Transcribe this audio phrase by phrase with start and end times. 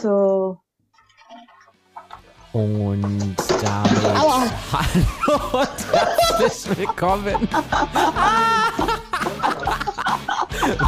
[0.00, 0.58] So.
[2.52, 4.42] Und damit Aua.
[4.72, 7.48] hallo und herzlich willkommen.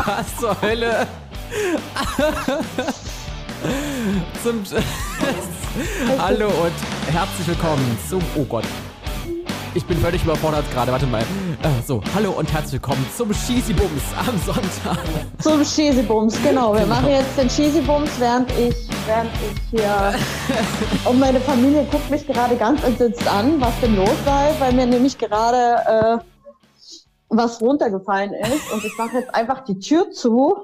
[0.07, 1.07] Was zur Hölle?
[4.43, 4.65] Zum
[6.19, 6.75] Hallo und
[7.13, 8.65] herzlich willkommen zum Oh Gott.
[9.75, 11.23] Ich bin völlig überfordert gerade, warte mal.
[11.23, 14.99] Äh, so, hallo und herzlich willkommen zum Cheesy Bums am Sonntag.
[15.39, 16.75] Zum Cheesy-Bums, genau.
[16.75, 20.15] Wir machen jetzt den Cheesy-Bums, während ich, während ich hier.
[21.11, 24.85] Und meine Familie guckt mich gerade ganz entsetzt an, was denn los sei, weil mir
[24.87, 26.25] nämlich gerade äh,
[27.31, 28.71] was runtergefallen ist.
[28.75, 30.55] Und ich mache jetzt einfach die Tür zu,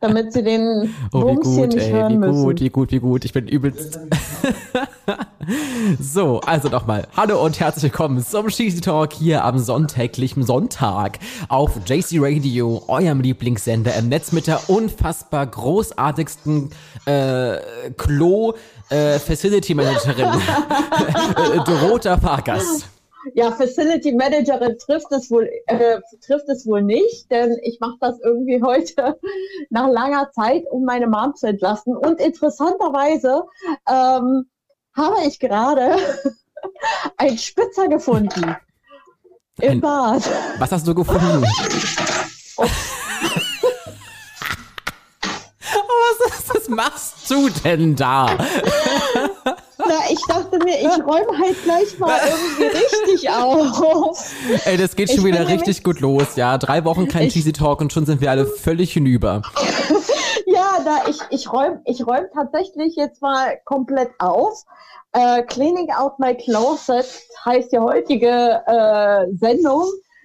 [0.00, 2.42] damit sie den Oh, wie Bums hier gut, nicht ey, hören wie müssen.
[2.42, 3.24] gut, wie gut, wie gut.
[3.24, 4.00] Ich bin übelst.
[6.00, 7.06] so, also nochmal.
[7.16, 13.20] Hallo und herzlich willkommen zum Cheesy Talk hier am sonntäglichen Sonntag auf JC Radio, eurem
[13.20, 16.70] Lieblingssender im Netz mit der unfassbar großartigsten
[17.06, 17.58] äh,
[17.96, 18.54] Klo
[18.90, 22.84] äh, Facility Managerin äh, Dorota Farkas.
[23.34, 28.18] Ja, Facility Managerin trifft es wohl, äh, trifft es wohl nicht, denn ich mache das
[28.20, 29.18] irgendwie heute
[29.70, 31.96] nach langer Zeit, um meine Mom zu entlasten.
[31.96, 33.42] Und interessanterweise
[33.88, 34.48] ähm,
[34.96, 35.96] habe ich gerade
[37.16, 38.56] einen Spitzer gefunden
[39.60, 40.22] im Ein- Bad.
[40.58, 41.42] Was hast du gefunden?
[46.20, 48.26] was, was machst du denn da?
[49.88, 54.34] Na, ich dachte mir, ich räume halt gleich mal irgendwie richtig auf.
[54.64, 56.58] Ey, das geht schon Ich wieder richtig gut los, ja.
[56.58, 59.42] Drei Wochen kein Ich- Cheesy Talk und schon sind wir alle völlig hinüber.
[60.50, 64.64] Ja, da ich, ich räume ich räum tatsächlich jetzt mal komplett auf.
[65.12, 67.04] Äh, Cleaning out my closet
[67.44, 69.84] heißt die heutige äh, Sendung,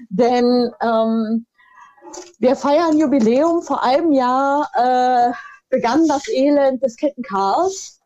[0.10, 1.46] denn ähm,
[2.40, 3.62] wir feiern Jubiläum.
[3.64, 5.34] Vor einem Jahr äh,
[5.70, 8.00] begann das Elend des Kettenchaos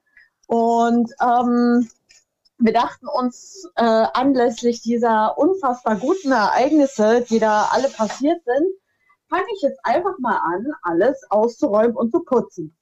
[0.47, 1.89] und ähm,
[2.59, 8.65] wir dachten uns äh, anlässlich dieser unfassbar guten Ereignisse, die da alle passiert sind,
[9.29, 12.75] fange ich jetzt einfach mal an, alles auszuräumen und zu putzen.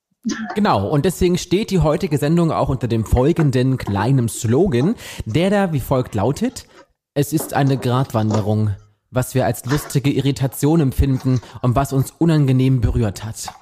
[0.56, 4.96] Genau, und deswegen steht die heutige Sendung auch unter dem folgenden kleinen Slogan,
[5.26, 6.66] der da wie folgt lautet,
[7.14, 8.76] es ist eine Gratwanderung,
[9.12, 13.54] was wir als lustige Irritation empfinden und was uns unangenehm berührt hat.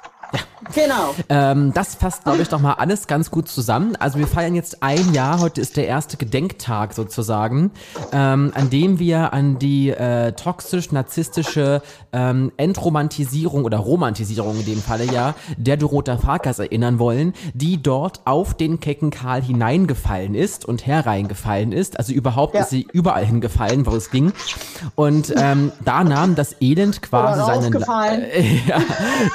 [0.74, 1.14] Genau.
[1.30, 3.96] Ähm, das fasst, glaube ich, noch mal alles ganz gut zusammen.
[3.98, 7.72] Also wir feiern jetzt ein Jahr, heute ist der erste Gedenktag sozusagen,
[8.12, 11.82] ähm, an dem wir an die äh, toxisch-narzisstische
[12.12, 18.22] ähm, Entromantisierung oder Romantisierung in dem Falle ja der Dorota Farkas erinnern wollen, die dort
[18.26, 21.98] auf den kecken Karl hineingefallen ist und hereingefallen ist.
[22.00, 22.62] Also überhaupt Ja.
[22.62, 24.32] ist sie überall hingefallen, wo es ging.
[24.96, 27.64] Und ähm, da nahm das Elend quasi seinen...
[27.64, 28.26] rausgefallen.
[28.68, 28.80] ja,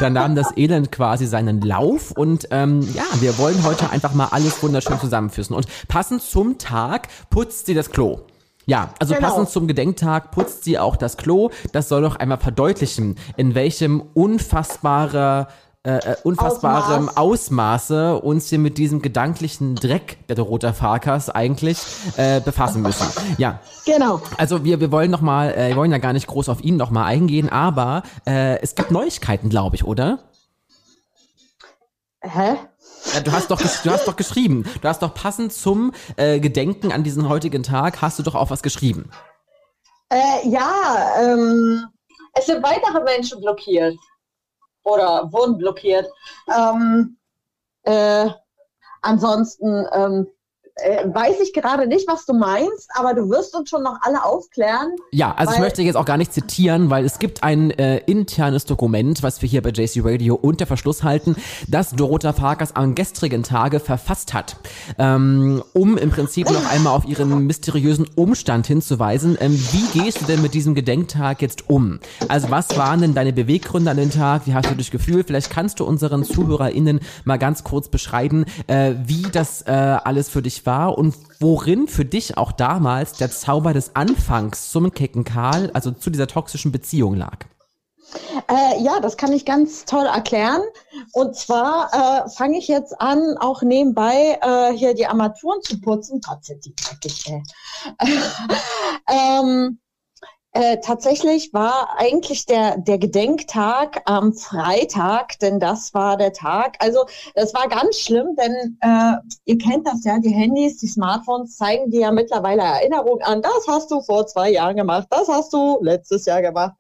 [0.00, 4.29] da nahm das Elend quasi seinen Lauf und ähm, ja, wir wollen heute einfach mal
[4.31, 5.55] alles wunderschön zusammenführen.
[5.56, 8.21] Und passend zum Tag putzt sie das Klo.
[8.67, 9.27] Ja, also Genau.
[9.29, 11.51] passend zum Gedenktag putzt sie auch das Klo.
[11.73, 15.49] Das soll doch einmal verdeutlichen, in welchem unfassbarer
[15.84, 17.17] äh, äh, unfassbarem Ausmaß.
[17.17, 21.79] Ausmaße uns hier mit diesem gedanklichen Dreck der Dorota Farkas eigentlich
[22.17, 23.06] äh, befassen müssen.
[23.39, 24.21] Ja, Genau.
[24.37, 26.77] also wir, wir wollen noch mal, äh, wir wollen ja gar nicht groß auf ihn
[26.77, 30.19] noch mal eingehen, aber äh, es gibt Neuigkeiten, glaube ich, oder?
[32.28, 32.56] Hä?
[33.15, 34.65] Ja, du hast doch, du hast doch geschrieben.
[34.83, 38.50] Du hast doch passend zum äh, Gedenken an diesen heutigen Tag hast du doch auch
[38.50, 39.11] was geschrieben.
[40.11, 41.87] Äh, ja, ähm,
[42.34, 43.97] es sind weitere Menschen blockiert.
[44.84, 46.06] Oder wurden blockiert.
[46.55, 47.19] Ähm,
[47.83, 48.28] äh,
[49.03, 50.27] ansonsten ähm,
[50.78, 54.25] äh, weiß ich gerade nicht, was du meinst, aber du wirst uns schon noch alle
[54.25, 54.93] aufklären.
[55.11, 58.65] Ja, also ich möchte jetzt auch gar nicht zitieren, weil es gibt ein äh, internes
[58.65, 61.37] Dokument, was wir hier bei JC Radio unter Verschluss halten,
[61.67, 64.56] das Dorota Farkas am gestrigen Tage verfasst hat,
[64.99, 69.37] ähm, um im Prinzip noch einmal auf ihren mysteriösen Umstand hinzuweisen.
[69.41, 71.99] Ähm, wie gehst du denn mit diesem Gedenktag jetzt um?
[72.28, 74.43] Also was waren denn deine Beweggründe an den Tag?
[74.47, 75.27] Wie hast du dich gefühlt?
[75.27, 80.43] Vielleicht kannst du unseren ZuhörerInnen mal ganz kurz beschreiben, äh, wie das äh, alles für
[80.43, 85.70] dich war und worin für dich auch damals der Zauber des Anfangs zum kecken Karl,
[85.73, 87.47] also zu dieser toxischen Beziehung lag.
[88.49, 90.62] Äh, ja, das kann ich ganz toll erklären.
[91.12, 96.20] Und zwar äh, fange ich jetzt an, auch nebenbei äh, hier die Armaturen zu putzen.
[96.65, 97.43] Die dreckig, ey.
[99.11, 99.79] ähm,
[100.53, 106.77] Äh, tatsächlich war eigentlich der, der Gedenktag am Freitag, denn das war der Tag.
[106.81, 107.05] Also
[107.35, 111.91] das war ganz schlimm, denn äh, ihr kennt das ja, die Handys, die Smartphones zeigen
[111.91, 113.43] dir ja mittlerweile Erinnerungen an.
[113.43, 116.75] Das hast du vor zwei Jahren gemacht, das hast du letztes Jahr gemacht.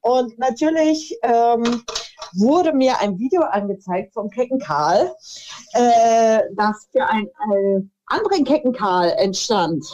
[0.00, 1.82] Und natürlich ähm,
[2.34, 5.12] wurde mir ein Video angezeigt vom Kecken Karl,
[5.72, 9.84] äh, das für ein, ein anderen Kecken Karl entstand.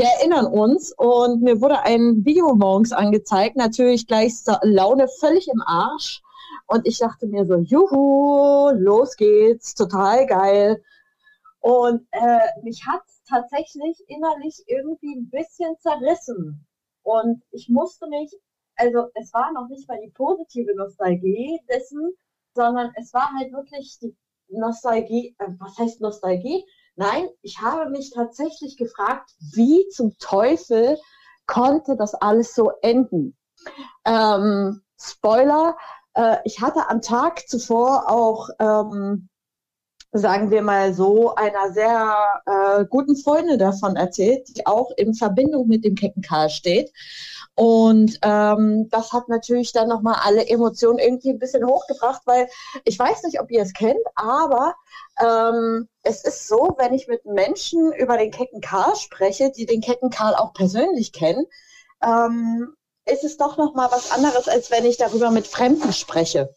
[0.00, 4.32] Wir erinnern uns und mir wurde ein Video morgens angezeigt, natürlich gleich
[4.62, 6.22] Laune völlig im Arsch.
[6.66, 10.82] Und ich dachte mir so, juhu, los geht's, total geil.
[11.58, 16.66] Und äh, mich hat tatsächlich innerlich irgendwie ein bisschen zerrissen.
[17.02, 18.32] Und ich musste mich,
[18.76, 22.10] also es war noch nicht mal die positive Nostalgie dessen,
[22.54, 24.16] sondern es war halt wirklich die
[24.48, 26.64] Nostalgie, äh, was heißt Nostalgie?
[27.00, 30.98] Nein, ich habe mich tatsächlich gefragt, wie zum Teufel
[31.46, 33.38] konnte das alles so enden?
[34.04, 35.78] Ähm, Spoiler,
[36.12, 39.29] äh, ich hatte am Tag zuvor auch, ähm,
[40.12, 45.68] sagen wir mal so, einer sehr äh, guten Freundin davon erzählt, die auch in Verbindung
[45.68, 46.92] mit dem Kecken Karl steht.
[47.54, 52.48] Und ähm, das hat natürlich dann nochmal alle Emotionen irgendwie ein bisschen hochgebracht, weil
[52.84, 54.74] ich weiß nicht, ob ihr es kennt, aber
[55.20, 59.80] ähm, es ist so, wenn ich mit Menschen über den Kecken Karl spreche, die den
[59.80, 61.44] Kecken Karl auch persönlich kennen,
[62.02, 62.74] ähm,
[63.04, 66.54] ist es doch nochmal was anderes, als wenn ich darüber mit Fremden spreche.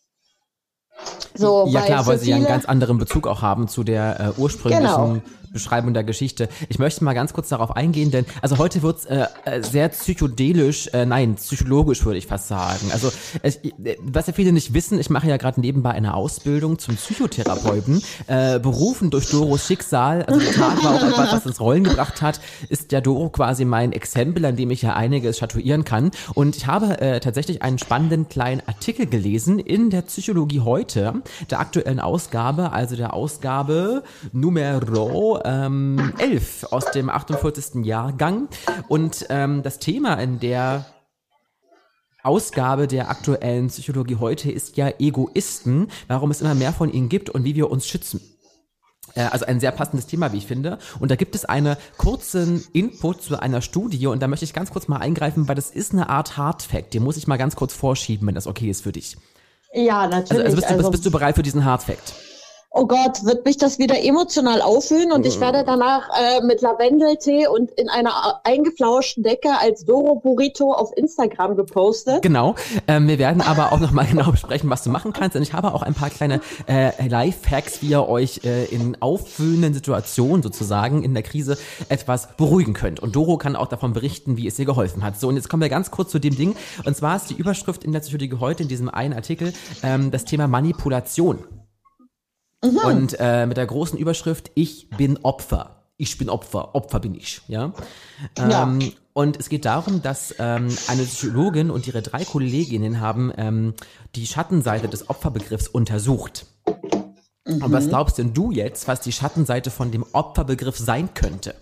[1.35, 4.39] So, ja klar, weil sie ja einen ganz anderen Bezug auch haben zu der äh,
[4.39, 5.21] ursprünglichen genau.
[5.53, 6.49] Beschreibung der Geschichte.
[6.67, 10.87] Ich möchte mal ganz kurz darauf eingehen, denn also heute wird's äh, äh, sehr psychodelisch,
[10.93, 12.91] äh, nein, psychologisch würde ich fast sagen.
[12.91, 13.11] Also
[13.43, 13.59] ich,
[14.01, 18.01] was ja viele nicht wissen, ich mache ja gerade nebenbei eine Ausbildung zum Psychotherapeuten.
[18.27, 22.21] Äh, berufen durch Doros Schicksal, also der Tag war auch etwas, was ins Rollen gebracht
[22.21, 26.11] hat, ist der Doro quasi mein Exempel, an dem ich ja einiges statuieren kann.
[26.33, 31.21] Und ich habe äh, tatsächlich einen spannenden kleinen Artikel gelesen in der Psychologie heute,
[31.51, 37.85] der aktuellen Ausgabe, also der Ausgabe Numero ähm, 11 aus dem 48.
[37.85, 38.47] Jahrgang.
[38.87, 40.85] Und ähm, das Thema in der
[42.23, 47.29] Ausgabe der aktuellen Psychologie heute ist ja Egoisten, warum es immer mehr von ihnen gibt
[47.29, 48.21] und wie wir uns schützen.
[49.15, 50.79] Äh, also ein sehr passendes Thema, wie ich finde.
[50.99, 54.71] Und da gibt es einen kurzen Input zu einer Studie und da möchte ich ganz
[54.71, 56.93] kurz mal eingreifen, weil das ist eine Art Hardfact.
[56.93, 59.17] Den muss ich mal ganz kurz vorschieben, wenn das okay ist für dich.
[59.73, 60.31] Ja, natürlich.
[60.31, 62.13] Also, also, bist, du, bist, bist du bereit für diesen Hardfact?
[62.75, 67.45] Oh Gott, wird mich das wieder emotional auffühlen und ich werde danach äh, mit Lavendeltee
[67.47, 72.23] und in einer eingeflauschten Decke als Doro Burrito auf Instagram gepostet.
[72.23, 72.55] Genau.
[72.87, 75.35] Ähm, wir werden aber auch nochmal genau besprechen, was du machen kannst.
[75.35, 79.75] Und ich habe auch ein paar kleine äh, Lifehacks, wie ihr euch äh, in auffühlenden
[79.75, 81.59] Situationen sozusagen in der Krise
[81.89, 82.99] etwas beruhigen könnt.
[82.99, 85.19] Und Doro kann auch davon berichten, wie es ihr geholfen hat.
[85.19, 86.55] So, und jetzt kommen wir ganz kurz zu dem Ding.
[86.85, 89.53] Und zwar ist die Überschrift in der Psychologie heute in diesem einen Artikel
[89.83, 91.43] ähm, das Thema Manipulation.
[92.63, 92.77] Mhm.
[92.77, 95.83] Und äh, mit der großen Überschrift, ich bin Opfer.
[95.97, 97.71] Ich bin Opfer, Opfer bin ich, ja.
[98.37, 98.63] ja.
[98.63, 103.75] Ähm, und es geht darum, dass ähm, eine Psychologin und ihre drei Kolleginnen haben ähm,
[104.15, 106.47] die Schattenseite des Opferbegriffs untersucht.
[107.45, 107.63] Mhm.
[107.63, 107.89] Und was mhm.
[107.89, 111.53] glaubst denn du jetzt, was die Schattenseite von dem Opferbegriff sein könnte?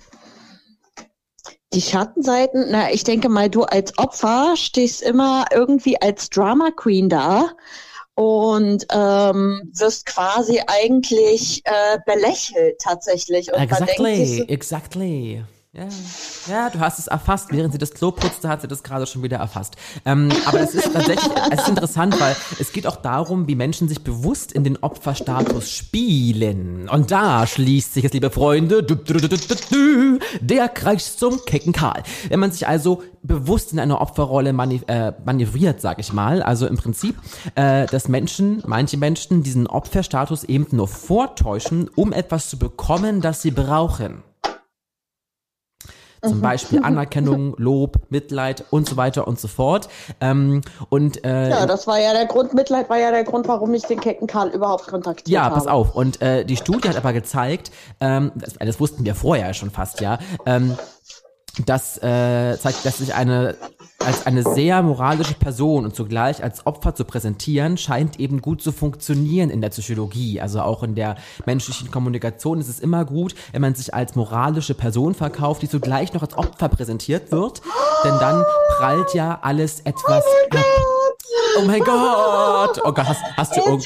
[1.73, 7.09] Die Schattenseiten, na, ich denke mal, du als Opfer stehst immer irgendwie als Drama Queen
[7.09, 7.49] da
[8.21, 13.51] und ähm, wirst quasi eigentlich äh, belächelt tatsächlich.
[13.51, 15.43] Und exactly, so, exactly.
[15.73, 15.87] Ja,
[16.49, 17.47] ja, du hast es erfasst.
[17.51, 19.77] Während sie das Klo putzte, hat sie das gerade schon wieder erfasst.
[20.03, 23.87] Ähm, aber es ist tatsächlich, es ist interessant, weil es geht auch darum, wie Menschen
[23.87, 26.89] sich bewusst in den Opferstatus spielen.
[26.89, 28.83] Und da schließt sich es, liebe Freunde,
[30.41, 32.03] der Kreis zum kecken Karl.
[32.27, 36.67] Wenn man sich also bewusst in einer Opferrolle manöv äh, manövriert, sag ich mal, also
[36.67, 37.15] im Prinzip,
[37.55, 43.41] äh, dass Menschen, manche Menschen diesen Opferstatus eben nur vortäuschen, um etwas zu bekommen, das
[43.41, 44.21] sie brauchen.
[46.23, 46.41] Zum mhm.
[46.41, 49.89] Beispiel Anerkennung, Lob, Mitleid und so weiter und so fort.
[50.19, 53.73] Ähm, und äh, ja, das war ja der Grund, Mitleid war ja der Grund, warum
[53.73, 55.55] ich den Kecken Karl überhaupt kontaktiert ja, habe.
[55.55, 55.95] Ja, pass auf.
[55.95, 60.01] Und äh, die Studie hat aber gezeigt, ähm, das, das wussten wir vorher schon fast,
[60.01, 60.77] ja, ähm,
[61.65, 63.55] das äh, zeigt, dass sich eine
[64.05, 68.71] als eine sehr moralische Person und zugleich als Opfer zu präsentieren, scheint eben gut zu
[68.71, 70.41] funktionieren in der Psychologie.
[70.41, 74.73] Also auch in der menschlichen Kommunikation ist es immer gut, wenn man sich als moralische
[74.73, 77.61] Person verkauft, die zugleich noch als Opfer präsentiert wird.
[78.03, 78.43] Denn dann
[78.77, 80.65] prallt ja alles etwas oh ab.
[81.59, 82.81] Oh mein Gott!
[82.83, 83.81] Oh Gott, hast, hast du him!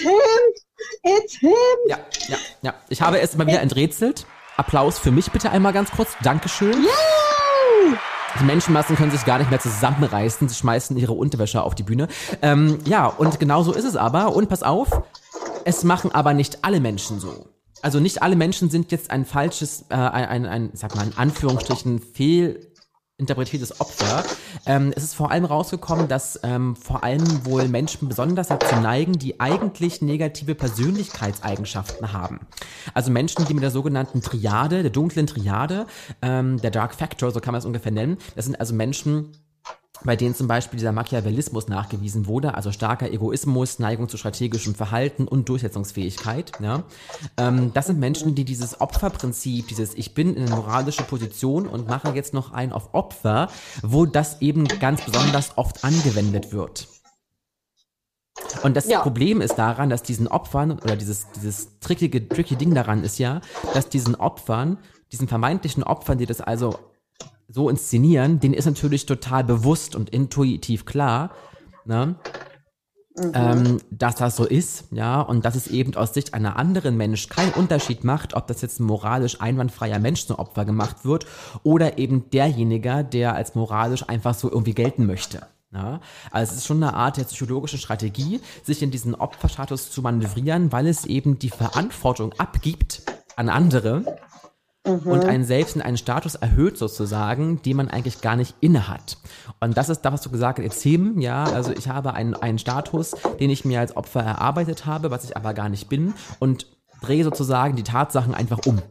[1.04, 1.52] It's him!
[1.88, 2.74] Ja, ja, ja.
[2.90, 4.26] Ich habe es mal wieder enträtselt.
[4.58, 6.12] Applaus für mich bitte einmal ganz kurz.
[6.24, 6.74] Dankeschön.
[6.74, 7.98] Yeah!
[8.40, 10.50] Die Menschenmassen können sich gar nicht mehr zusammenreißen.
[10.50, 12.08] Sie schmeißen ihre Unterwäsche auf die Bühne.
[12.42, 14.36] Ähm, ja, und genau so ist es aber.
[14.36, 14.90] Und pass auf,
[15.64, 17.48] es machen aber nicht alle Menschen so.
[17.82, 21.18] Also nicht alle Menschen sind jetzt ein falsches, äh, ein, ein, ein, sag mal in
[21.18, 22.72] Anführungsstrichen, fehl
[23.18, 24.26] interpretiertes Opfer.
[24.66, 29.14] Ähm, es ist vor allem rausgekommen, dass ähm, vor allem wohl Menschen besonders dazu neigen,
[29.14, 32.42] die eigentlich negative Persönlichkeitseigenschaften haben.
[32.94, 35.88] Also Menschen, die mit der sogenannten Triade, der dunklen Triade,
[36.22, 39.32] ähm, der Dark Factor, so kann man es ungefähr nennen, das sind also Menschen,
[40.04, 45.28] bei denen zum Beispiel dieser Machiavellismus nachgewiesen wurde, also starker Egoismus, Neigung zu strategischem Verhalten
[45.28, 46.52] und Durchsetzungsfähigkeit.
[46.62, 46.84] Ja?
[47.38, 51.88] Ähm, das sind Menschen, die dieses Opferprinzip, dieses Ich bin in eine moralische Position und
[51.88, 53.50] mache jetzt noch ein auf Opfer,
[53.82, 56.88] wo das eben ganz besonders oft angewendet wird.
[58.64, 59.00] Und das ja.
[59.00, 63.42] Problem ist daran, dass diesen Opfern, oder dieses, dieses trickige, tricky Ding daran ist ja,
[63.74, 64.78] dass diesen Opfern,
[65.12, 66.80] diesen vermeintlichen Opfern, die das also
[67.48, 71.32] so inszenieren, denen ist natürlich total bewusst und intuitiv klar,
[71.86, 72.16] ne?
[73.18, 73.32] Mhm.
[73.34, 77.30] Ähm, dass das so ist, ja, und dass es eben aus Sicht einer anderen Mensch
[77.30, 81.26] keinen Unterschied macht, ob das jetzt ein moralisch einwandfreier Mensch zum Opfer gemacht wird
[81.64, 85.48] oder eben derjenige, der als moralisch einfach so irgendwie gelten möchte.
[85.72, 90.02] Ja, also es ist schon eine Art der psychologischen Strategie, sich in diesen Opferstatus zu
[90.02, 93.02] manövrieren, weil es eben die Verantwortung abgibt
[93.36, 94.18] an andere
[94.86, 95.12] mhm.
[95.12, 99.18] und einen selbst in einen Status erhöht sozusagen, den man eigentlich gar nicht inne hat.
[99.60, 102.60] Und das ist das, was du gesagt hast, Erzählen, ja, also ich habe einen, einen
[102.60, 106.68] Status, den ich mir als Opfer erarbeitet habe, was ich aber gar nicht bin und
[107.02, 108.82] drehe sozusagen die Tatsachen einfach um.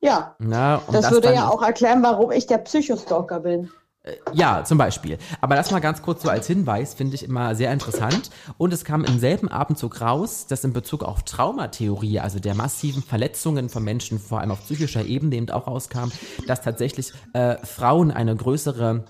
[0.00, 3.70] Ja, Na, das, das, würde ja auch erklären, warum ich der Psychostalker bin.
[4.04, 5.18] Äh, ja, zum Beispiel.
[5.40, 8.30] Aber das mal ganz kurz so als Hinweis, finde ich immer sehr interessant.
[8.58, 13.02] Und es kam im selben Abendzug raus, dass in Bezug auf Traumatheorie, also der massiven
[13.02, 16.10] Verletzungen von Menschen, vor allem auf psychischer Ebene eben auch rauskam,
[16.46, 19.04] dass tatsächlich äh, Frauen eine größere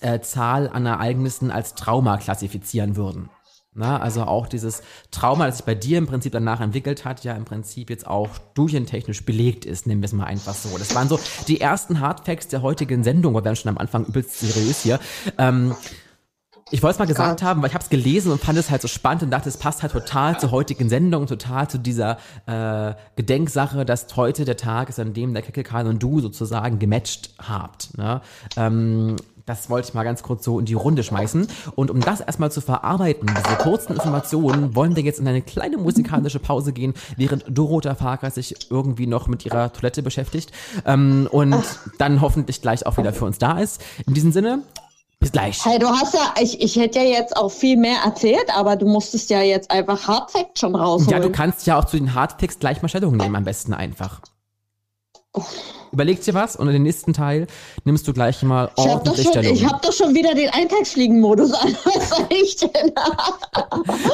[0.00, 3.30] äh, Zahl an Ereignissen als Trauma klassifizieren würden.
[3.78, 7.34] Na, also auch dieses Trauma, das sich bei dir im Prinzip danach entwickelt hat, ja
[7.34, 10.78] im Prinzip jetzt auch studientechnisch belegt ist, nehmen wir es mal einfach so.
[10.78, 14.40] Das waren so die ersten Hardfacts der heutigen Sendung, wir werden schon am Anfang übelst
[14.40, 14.98] seriös hier.
[15.36, 15.76] Ähm,
[16.70, 18.82] ich wollte es mal gesagt haben, weil ich habe es gelesen und fand es halt
[18.82, 22.16] so spannend und dachte, es passt halt total zur heutigen Sendung, total zu dieser
[22.46, 27.34] äh, Gedenksache, dass heute der Tag ist, an dem der Kickelkran und du sozusagen gematcht
[27.38, 27.96] habt.
[27.96, 28.20] Ne?
[28.56, 29.16] Ähm,
[29.46, 31.46] das wollte ich mal ganz kurz so in die Runde schmeißen.
[31.76, 35.78] Und um das erstmal zu verarbeiten, diese kurzen Informationen, wollen wir jetzt in eine kleine
[35.78, 40.50] musikalische Pause gehen, während Dorota Farkas sich irgendwie noch mit ihrer Toilette beschäftigt
[40.84, 41.64] ähm, und
[41.98, 43.80] dann hoffentlich gleich auch wieder für uns da ist.
[44.06, 44.62] In diesem Sinne,
[45.20, 45.64] bis gleich.
[45.64, 48.86] Hey, du hast ja, ich, ich hätte ja jetzt auch viel mehr erzählt, aber du
[48.86, 51.10] musstest ja jetzt einfach Hardfacts schon rausholen.
[51.10, 54.20] Ja, du kannst ja auch zu den Hardfacts gleich mal Stellung nehmen, am besten einfach.
[55.92, 57.46] Überleg dir was und in den nächsten Teil
[57.84, 59.54] nimmst du gleich mal ordentlich ich Stellung.
[59.54, 61.76] Ich habe doch schon wieder den Eintagsfliegen-Modus an.
[61.84, 62.92] Was soll ich denn?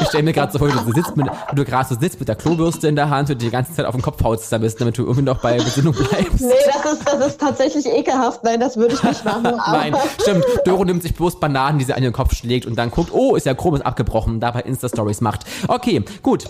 [0.00, 2.36] ich stelle mir gerade so vor, du sitzt mit, du gerade so sitzt mit der
[2.36, 5.02] Klobürste in der Hand und die ganze Zeit auf den Kopf haust damit, damit du
[5.02, 6.40] irgendwie noch bei Besinnung bleibst.
[6.40, 8.44] Nee, das ist, das ist tatsächlich ekelhaft.
[8.44, 9.42] Nein, das würde ich nicht machen.
[9.42, 10.44] Nein, stimmt.
[10.64, 13.34] Doro nimmt sich bloß Bananen, die sie an den Kopf schlägt und dann guckt, oh,
[13.34, 15.46] ist ja Chrom ist abgebrochen, dabei Insta-Stories macht.
[15.68, 16.44] Okay, gut.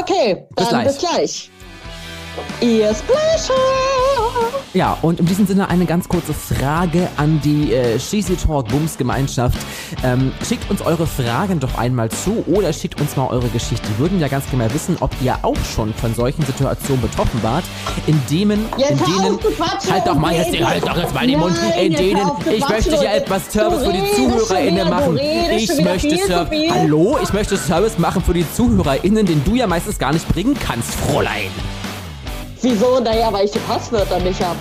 [0.00, 0.86] Okay, dann bis gleich.
[0.86, 1.50] Bis gleich.
[2.60, 3.54] Ihr Splasher!
[4.74, 8.96] Ja, und in diesem Sinne eine ganz kurze Frage an die äh, Cheesy Talk Bums
[8.96, 9.58] Gemeinschaft.
[10.02, 13.86] Ähm, schickt uns eure Fragen doch einmal zu oder schickt uns mal eure Geschichte.
[13.90, 17.64] Wir würden ja ganz gerne wissen, ob ihr auch schon von solchen Situationen betroffen wart,
[18.06, 19.38] in denen, in denen,
[19.90, 23.12] halt doch mal jetzt, halt doch jetzt mal den Mund, in denen, ich möchte hier
[23.12, 25.18] etwas Service für die ZuhörerInnen machen.
[25.18, 29.98] Ich möchte Service, hallo, ich möchte Service machen für die ZuhörerInnen, den du ja meistens
[29.98, 31.50] gar nicht bringen kannst, Fräulein.
[32.62, 33.00] Wieso?
[33.00, 34.58] Naja, weil ich die Passwörter nicht habe.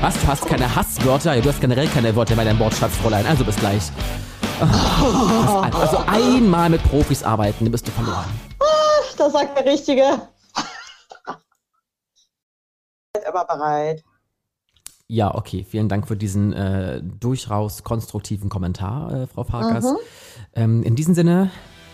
[0.00, 0.14] Was?
[0.20, 1.34] Du hast keine Hasswörter?
[1.34, 3.26] Ja, du hast generell keine Wörter bei deinem Wortschatz, Fräulein.
[3.26, 3.90] Also bis gleich.
[4.62, 8.24] Oh, also einmal mit Profis arbeiten, dann bist du verloren.
[8.60, 8.64] Ah,
[9.18, 10.04] das sagt der Richtige.
[13.26, 14.04] Aber bereit.
[15.08, 15.66] Ja, okay.
[15.68, 19.84] Vielen Dank für diesen äh, durchaus konstruktiven Kommentar, äh, Frau Farkas.
[19.84, 19.96] Mhm.
[20.54, 21.50] Ähm, in diesem Sinne,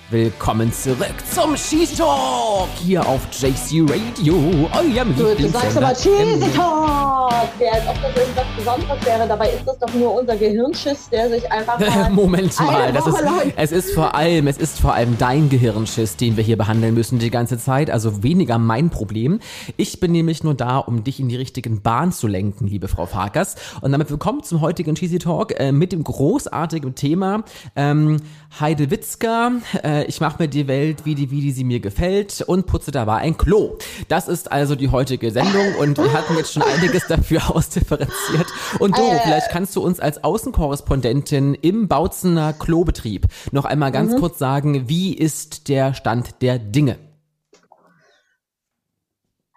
[0.08, 4.36] Willkommen zurück zum Cheesy Talk hier auf JC Radio,
[4.72, 9.26] eurem Du, du sagst aber Cheesy Talk, der als ob das irgendwas Besonderes wäre.
[9.26, 13.25] Dabei ist das doch nur unser Gehirnschiss, der sich einfach mal Moment mal, das ist,
[13.56, 17.18] es ist vor allem, es ist vor allem dein Gehirnschiss, den wir hier behandeln müssen
[17.18, 19.40] die ganze Zeit, also weniger mein Problem.
[19.76, 23.06] Ich bin nämlich nur da, um dich in die richtigen Bahn zu lenken, liebe Frau
[23.06, 23.56] Farkas.
[23.80, 27.42] Und damit willkommen zum heutigen Cheesy Talk äh, mit dem großartigen Thema
[27.75, 28.18] ähm,
[28.60, 29.50] Heidewitzka,
[29.82, 32.66] äh, äh, ich mache mir die Welt, wie die, wie die sie mir gefällt und
[32.66, 33.76] putze dabei ein Klo.
[34.08, 38.46] Das ist also die heutige Sendung und wir hatten jetzt schon einiges dafür ausdifferenziert.
[38.78, 44.12] Und Doro, äh, vielleicht kannst du uns als Außenkorrespondentin im Bautzener Klobetrieb noch einmal ganz
[44.12, 44.20] mhm.
[44.20, 47.05] kurz sagen, wie ist der Stand der Dinge?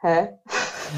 [0.02, 0.30] Hä?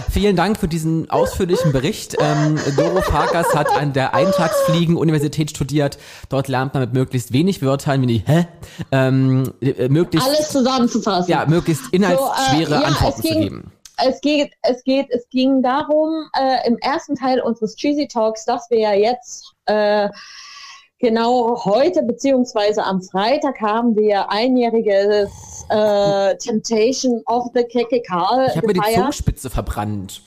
[0.09, 2.15] Vielen Dank für diesen ausführlichen Bericht.
[2.19, 5.97] Ähm, Doro Farkas hat an der Eintagsfliegen-Universität studiert.
[6.29, 8.47] Dort lernt man mit möglichst wenig Wörtern, wie die Hä?
[8.91, 11.31] Ähm, äh, möglichst, Alles zusammenzufassen.
[11.31, 13.71] Ja, möglichst inhaltsschwere so, äh, ja, Antworten ging, zu geben.
[13.97, 18.69] Es geht, es geht, es ging darum, äh, im ersten Teil unseres Cheesy Talks, dass
[18.69, 20.09] wir ja jetzt äh,
[21.01, 25.31] Genau heute beziehungsweise am Freitag haben wir einjähriges
[25.71, 27.63] äh, Temptation of the
[28.07, 28.47] Karl.
[28.47, 30.21] Ich habe mir die Zungenspitze verbrannt.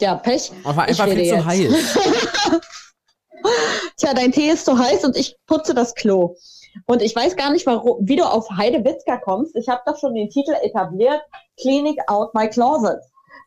[0.00, 0.52] Ja, Pech.
[0.64, 1.72] Aber einfach viel zu heiß.
[3.96, 6.36] Tja, dein Tee ist zu heiß und ich putze das Klo.
[6.86, 9.54] Und ich weiß gar nicht, warum, wie du auf Heidewitzka kommst.
[9.56, 11.20] Ich habe doch schon den Titel etabliert,
[11.60, 12.98] Cleaning Out My Closet.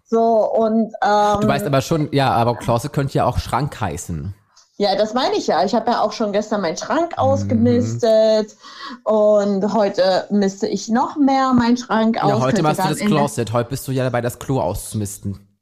[0.05, 4.35] So, und ähm, Du weißt aber schon, ja, aber Closet könnte ja auch Schrank heißen.
[4.77, 5.63] Ja, das meine ich ja.
[5.63, 7.17] Ich habe ja auch schon gestern meinen Schrank mhm.
[7.17, 8.55] ausgemistet
[9.03, 12.29] und heute misste ich noch mehr meinen Schrank aus.
[12.29, 13.53] Ja, heute machst du das Closet.
[13.53, 15.54] Heute bist du ja dabei, das Klo auszumisten.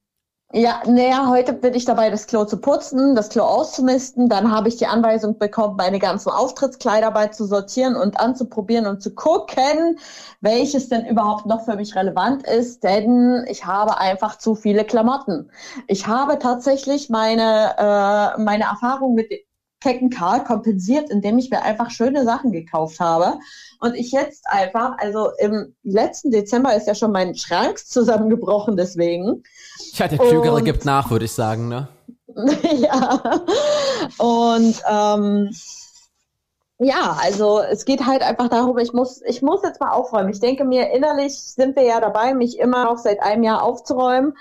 [0.55, 4.29] Ja, naja, heute bin ich dabei, das Klo zu putzen, das Klo auszumisten.
[4.29, 9.01] Dann habe ich die Anweisung bekommen, meine ganzen Auftrittskleider bei zu sortieren und anzuprobieren und
[9.01, 9.97] zu gucken,
[10.41, 15.49] welches denn überhaupt noch für mich relevant ist, denn ich habe einfach zu viele Klamotten.
[15.87, 17.73] Ich habe tatsächlich meine,
[18.37, 19.31] äh, meine Erfahrung mit
[19.83, 23.37] kecken Karl kompensiert, indem ich mir einfach schöne Sachen gekauft habe.
[23.79, 29.43] Und ich jetzt einfach, also im letzten Dezember ist ja schon mein Schrank zusammengebrochen, deswegen.
[29.93, 31.89] Ja, der Klügere und, gibt nach, würde ich sagen, ne?
[32.77, 33.43] ja.
[34.17, 35.49] Und ähm,
[36.83, 40.29] ja, also es geht halt einfach darum, ich muss, ich muss jetzt mal aufräumen.
[40.29, 44.35] Ich denke mir, innerlich sind wir ja dabei, mich immer noch seit einem Jahr aufzuräumen.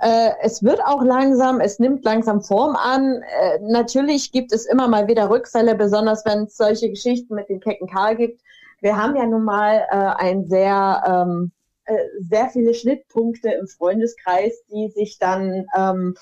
[0.00, 3.22] Äh, es wird auch langsam, es nimmt langsam Form an.
[3.22, 7.60] Äh, natürlich gibt es immer mal wieder Rückfälle, besonders wenn es solche Geschichten mit dem
[7.60, 8.42] Kecken Karl gibt.
[8.80, 11.52] Wir haben ja nun mal äh, ein sehr, ähm,
[11.86, 16.14] äh, sehr viele Schnittpunkte im Freundeskreis, die sich dann ähm,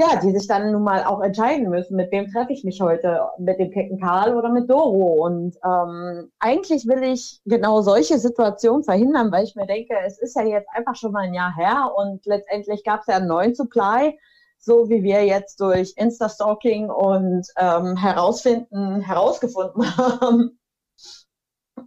[0.00, 3.20] ja, die sich dann nun mal auch entscheiden müssen, mit wem treffe ich mich heute,
[3.38, 5.26] mit dem Kecken Karl oder mit Doro.
[5.26, 10.34] Und ähm, eigentlich will ich genau solche Situationen verhindern, weil ich mir denke, es ist
[10.36, 13.54] ja jetzt einfach schon mal ein Jahr her und letztendlich gab es ja einen neuen
[13.54, 14.18] Supply,
[14.58, 20.58] so wie wir jetzt durch Insta-Stalking und ähm, herausfinden, herausgefunden haben.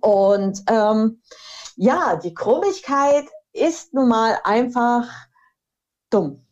[0.02, 1.22] Und ähm,
[1.76, 5.08] ja, die Krummigkeit ist nun mal einfach
[6.12, 6.46] dumm.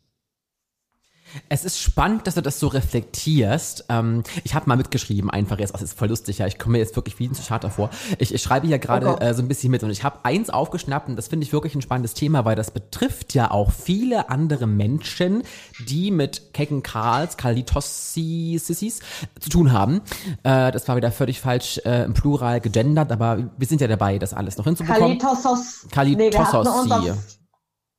[1.50, 3.86] Es ist spannend, dass du das so reflektierst.
[3.90, 6.48] Ähm, ich habe mal mitgeschrieben, einfach jetzt, das ist voll lustig, ja.
[6.48, 7.90] Ich komme mir jetzt wirklich wie ein Psychiater vor.
[8.18, 10.50] Ich, ich schreibe hier gerade oh äh, so ein bisschen mit und ich habe eins
[10.50, 14.30] aufgeschnappt und das finde ich wirklich ein spannendes Thema, weil das betrifft ja auch viele
[14.30, 15.44] andere Menschen,
[15.88, 19.00] die mit Kecken Karls, Kalitossis
[19.40, 20.02] zu tun haben.
[20.44, 24.20] Äh, das war wieder völlig falsch äh, im Plural gegendert, aber wir sind ja dabei,
[24.20, 25.18] das alles noch hinzubekommen.
[25.18, 25.88] Kalitossos.
[25.92, 26.86] Kalitossos.
[26.86, 27.14] Nee,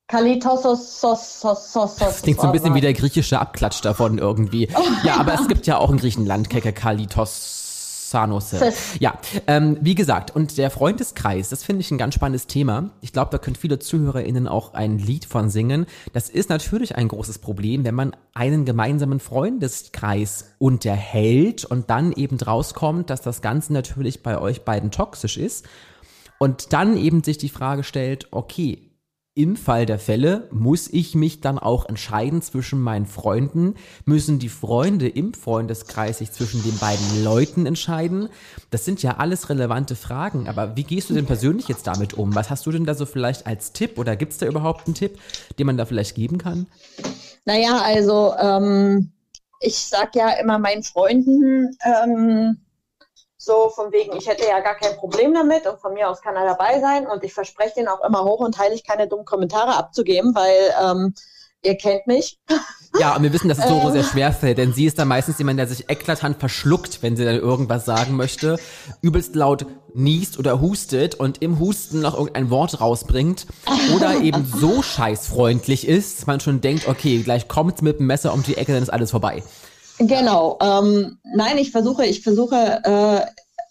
[0.08, 4.68] Kalitossos, sos, sos, sos, Das klingt so ein bisschen wie der griechische Abklatsch davon irgendwie.
[5.04, 7.62] Ja, aber es gibt ja auch in Griechenland Keke Kalitos.
[9.00, 12.90] Ja, ähm, wie gesagt, und der Freundeskreis, das finde ich ein ganz spannendes Thema.
[13.00, 15.86] Ich glaube, da können viele ZuhörerInnen auch ein Lied von singen.
[16.12, 22.38] Das ist natürlich ein großes Problem, wenn man einen gemeinsamen Freundeskreis unterhält und dann eben
[22.38, 25.66] rauskommt, dass das Ganze natürlich bei euch beiden toxisch ist.
[26.38, 28.91] Und dann eben sich die Frage stellt, okay,
[29.34, 33.76] im Fall der Fälle muss ich mich dann auch entscheiden zwischen meinen Freunden.
[34.04, 38.28] Müssen die Freunde im Freundeskreis sich zwischen den beiden Leuten entscheiden?
[38.70, 40.48] Das sind ja alles relevante Fragen.
[40.48, 42.34] Aber wie gehst du denn persönlich jetzt damit um?
[42.34, 44.94] Was hast du denn da so vielleicht als Tipp oder gibt es da überhaupt einen
[44.94, 45.18] Tipp,
[45.58, 46.66] den man da vielleicht geben kann?
[47.46, 49.12] Naja, also ähm,
[49.60, 52.58] ich sag ja immer meinen Freunden, ähm,
[53.44, 56.36] so von wegen, ich hätte ja gar kein Problem damit und von mir aus kann
[56.36, 59.76] er dabei sein und ich verspreche denen auch immer hoch und heilig keine dummen Kommentare
[59.76, 61.14] abzugeben, weil ähm,
[61.62, 62.38] ihr kennt mich.
[63.00, 65.38] Ja, und wir wissen, dass es Doro sehr schwer fällt, denn sie ist dann meistens
[65.38, 68.58] jemand, der sich eklatant verschluckt, wenn sie dann irgendwas sagen möchte,
[69.00, 73.46] übelst laut niest oder hustet und im Husten noch irgendein Wort rausbringt
[73.96, 78.34] oder eben so scheißfreundlich ist, dass man schon denkt, okay, gleich kommt's mit dem Messer
[78.34, 79.42] um die Ecke, dann ist alles vorbei.
[80.06, 80.58] Genau.
[80.60, 83.20] Ähm, nein, ich versuche, ich versuche äh,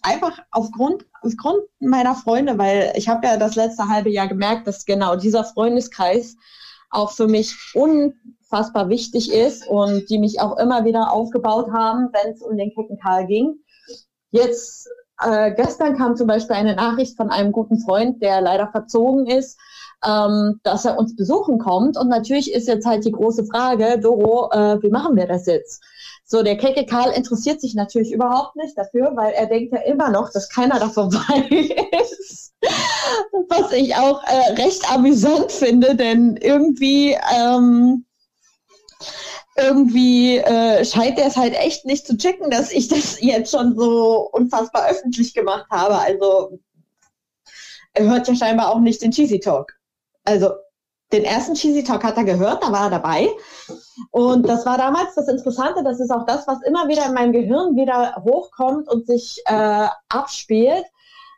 [0.02, 4.84] einfach aufgrund, aufgrund meiner Freunde, weil ich habe ja das letzte halbe Jahr gemerkt, dass
[4.84, 6.36] genau dieser Freundeskreis
[6.90, 12.32] auch für mich unfassbar wichtig ist und die mich auch immer wieder aufgebaut haben, wenn
[12.32, 13.54] es um den Kecken Karl ging.
[14.30, 14.88] Jetzt
[15.22, 19.58] äh, gestern kam zum Beispiel eine Nachricht von einem guten Freund, der leider verzogen ist,
[20.04, 21.96] ähm, dass er uns besuchen kommt.
[21.96, 25.82] Und natürlich ist jetzt halt die große Frage, Doro, äh, wie machen wir das jetzt?
[26.32, 30.08] So, der kecke Karl interessiert sich natürlich überhaupt nicht dafür, weil er denkt ja immer
[30.08, 32.54] noch, dass keiner davon weiß.
[33.50, 38.06] Was ich auch äh, recht amüsant finde, denn irgendwie ähm,
[39.58, 43.76] irgendwie äh, scheint er es halt echt nicht zu checken, dass ich das jetzt schon
[43.76, 45.98] so unfassbar öffentlich gemacht habe.
[45.98, 46.60] Also
[47.92, 49.74] er hört ja scheinbar auch nicht den Cheesy Talk.
[50.24, 50.52] Also
[51.12, 53.28] den ersten Cheesy Talk hat er gehört, da war er dabei.
[54.10, 57.32] Und das war damals das Interessante, das ist auch das, was immer wieder in meinem
[57.32, 60.84] Gehirn wieder hochkommt und sich äh, abspielt,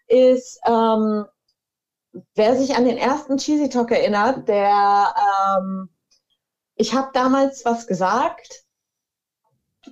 [0.07, 1.25] ist, ähm,
[2.35, 5.15] wer sich an den ersten Cheesy Talk erinnert, der,
[5.59, 5.89] ähm,
[6.77, 8.64] ich habe damals was gesagt,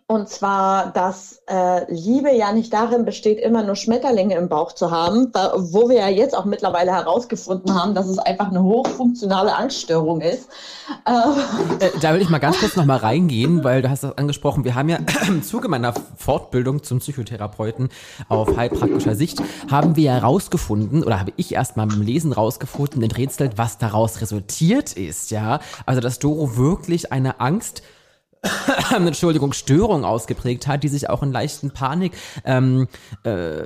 [0.07, 4.91] und zwar, dass äh, Liebe ja nicht darin besteht, immer nur Schmetterlinge im Bauch zu
[4.91, 9.55] haben, da, wo wir ja jetzt auch mittlerweile herausgefunden haben, dass es einfach eine hochfunktionale
[9.55, 10.49] Angststörung ist.
[11.05, 14.65] Äh, da will ich mal ganz kurz noch mal reingehen, weil du hast das angesprochen.
[14.65, 17.89] Wir haben ja im Zuge meiner Fortbildung zum Psychotherapeuten
[18.29, 23.59] auf heilpraktischer Sicht, haben wir herausgefunden, oder habe ich erst mal beim Lesen rausgefunden, enträtselt,
[23.59, 25.31] was daraus resultiert ist.
[25.31, 27.83] Ja, Also, dass Doro wirklich eine Angst
[28.95, 32.13] Entschuldigung, Störung ausgeprägt hat, die sich auch in leichten Panik,
[32.45, 32.89] ähm,
[33.25, 33.63] äh,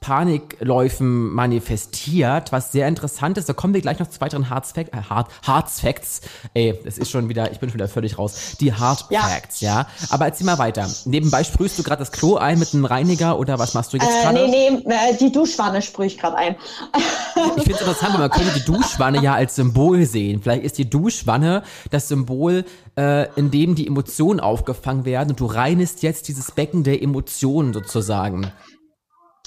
[0.00, 3.48] Panikläufen manifestiert, was sehr interessant ist.
[3.48, 4.96] Da kommen wir gleich noch zu weiteren Hard Facts.
[4.96, 6.20] Äh, Hard, Hard Facts.
[6.54, 8.56] Ey, es ist schon wieder, ich bin schon wieder völlig raus.
[8.60, 9.20] Die Hard ja.
[9.22, 9.86] Facts, ja.
[10.10, 10.88] Aber erzähl mal weiter.
[11.04, 14.08] Nebenbei sprühst du gerade das Klo ein mit einem Reiniger oder was machst du jetzt
[14.08, 14.48] äh, gerade?
[14.48, 16.56] Nee, nee, äh, die Duschwanne sprühe ich gerade ein.
[17.56, 20.42] ich finde es interessant, weil man könnte die Duschwanne ja als Symbol sehen.
[20.42, 22.64] Vielleicht ist die Duschwanne das Symbol,
[22.96, 27.72] äh, in dem die Emotionen aufgefangen werden und du reinest jetzt dieses Becken der Emotionen
[27.72, 28.52] sozusagen.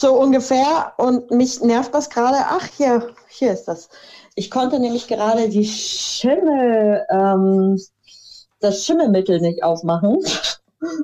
[0.02, 0.94] So ungefähr.
[0.98, 2.38] Und mich nervt das gerade.
[2.50, 3.88] Ach, hier, hier ist das.
[4.34, 7.80] Ich konnte nämlich gerade die Schimmel, ähm,
[8.62, 10.18] das Schimmelmittel nicht aufmachen.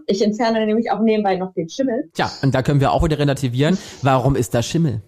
[0.07, 2.10] Ich entferne nämlich auch nebenbei noch den Schimmel.
[2.15, 3.77] Tja, und da können wir auch wieder relativieren.
[4.01, 5.03] Warum ist das Schimmel?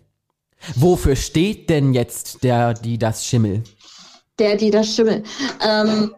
[0.75, 3.63] Wofür steht denn jetzt der, die, das Schimmel?
[4.37, 5.23] Der, die, das Schimmel.
[5.67, 6.13] Ähm,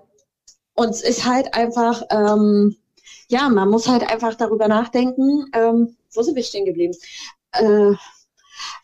[0.73, 2.75] und es ist halt einfach, ähm,
[3.29, 6.93] ja, man muss halt einfach darüber nachdenken, ähm, wo sind wir stehen geblieben?
[7.53, 7.95] Äh,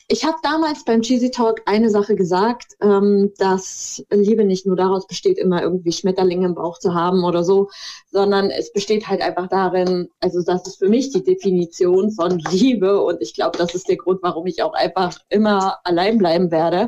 [0.10, 5.06] ich habe damals beim Cheesy Talk eine Sache gesagt, ähm, dass Liebe nicht nur daraus
[5.06, 7.69] besteht, immer irgendwie Schmetterlinge im Bauch zu haben oder so,
[8.10, 13.03] sondern es besteht halt einfach darin, also das ist für mich die Definition von Liebe
[13.03, 16.88] und ich glaube, das ist der Grund, warum ich auch einfach immer allein bleiben werde,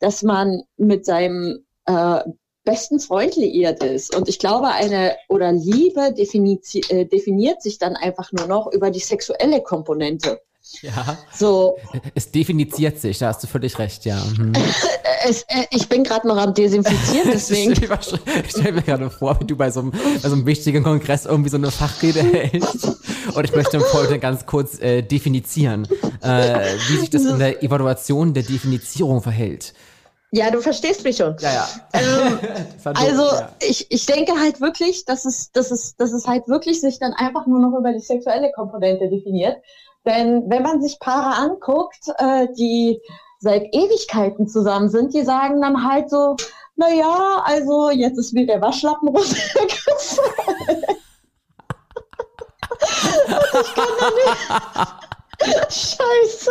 [0.00, 2.20] dass man mit seinem äh,
[2.64, 4.14] besten Freund liiert ist.
[4.14, 8.90] Und ich glaube, eine oder Liebe definiert, äh, definiert sich dann einfach nur noch über
[8.90, 10.40] die sexuelle Komponente.
[10.82, 11.18] Ja.
[11.32, 11.78] So.
[12.14, 14.22] Es definiert sich, da hast du völlig recht, ja.
[14.38, 14.52] Mhm.
[15.28, 17.72] Es, äh, ich bin gerade noch am Desinfizieren, deswegen.
[17.72, 21.24] ich stelle mir gerade vor, wie du bei so, einem, bei so einem wichtigen Kongress
[21.24, 22.84] irgendwie so eine Fachrede hältst.
[23.34, 25.88] Und ich möchte heute ganz kurz äh, definieren,
[26.22, 29.74] äh, wie sich das in der Evaluation der Definizierung verhält.
[30.32, 31.36] Ja, du verstehst mich schon.
[31.40, 31.68] Ja, ja.
[31.92, 32.38] Ähm,
[32.84, 33.48] also ja.
[33.60, 37.14] ich, ich denke halt wirklich, dass es, dass, es, dass es halt wirklich sich dann
[37.14, 39.56] einfach nur noch über die sexuelle Komponente definiert.
[40.06, 43.00] Denn wenn man sich Paare anguckt, äh, die
[43.40, 46.36] seit Ewigkeiten zusammen sind, die sagen dann halt so,
[46.76, 50.84] na ja, also jetzt ist mir der Waschlappen runtergefallen.
[53.60, 55.72] ich kann da nicht.
[55.72, 56.50] Scheiße.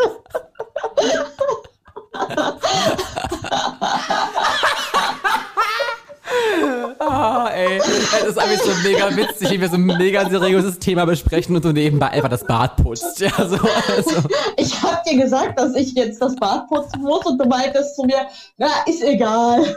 [6.99, 7.77] Ah, ey.
[7.77, 11.63] Das ist einfach so mega witzig, wie wir so ein mega seriöses Thema besprechen und
[11.63, 13.19] du nebenbei einfach das Bad putzt.
[13.19, 13.57] Ja, so,
[13.95, 14.27] also.
[14.57, 18.03] Ich hab dir gesagt, dass ich jetzt das Bad putzen muss und du meintest zu
[18.03, 19.75] mir, na, ist egal.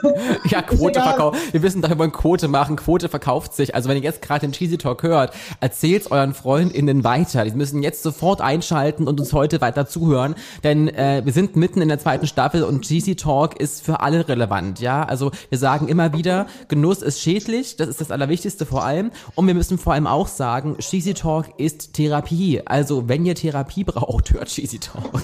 [0.48, 1.52] Ja, Quote verkauft.
[1.52, 2.76] Wir wissen doch, wir wollen Quote machen.
[2.76, 3.74] Quote verkauft sich.
[3.74, 7.44] Also wenn ihr jetzt gerade den Cheesy Talk hört, erzählt's euren FreundInnen weiter.
[7.44, 10.34] Die müssen jetzt sofort einschalten und uns heute weiter zuhören,
[10.64, 14.28] denn äh, wir sind mitten in der zweiten Staffel und Cheesy Talk ist für alle
[14.28, 14.80] relevant.
[14.80, 16.38] Ja, also wir sagen immer wieder,
[16.68, 19.11] Genuss ist schädlich, das ist das Allerwichtigste vor allem.
[19.35, 22.62] Und wir müssen vor allem auch sagen, Cheesy Talk ist Therapie.
[22.64, 25.22] Also wenn ihr Therapie braucht, hört Cheesy Talk.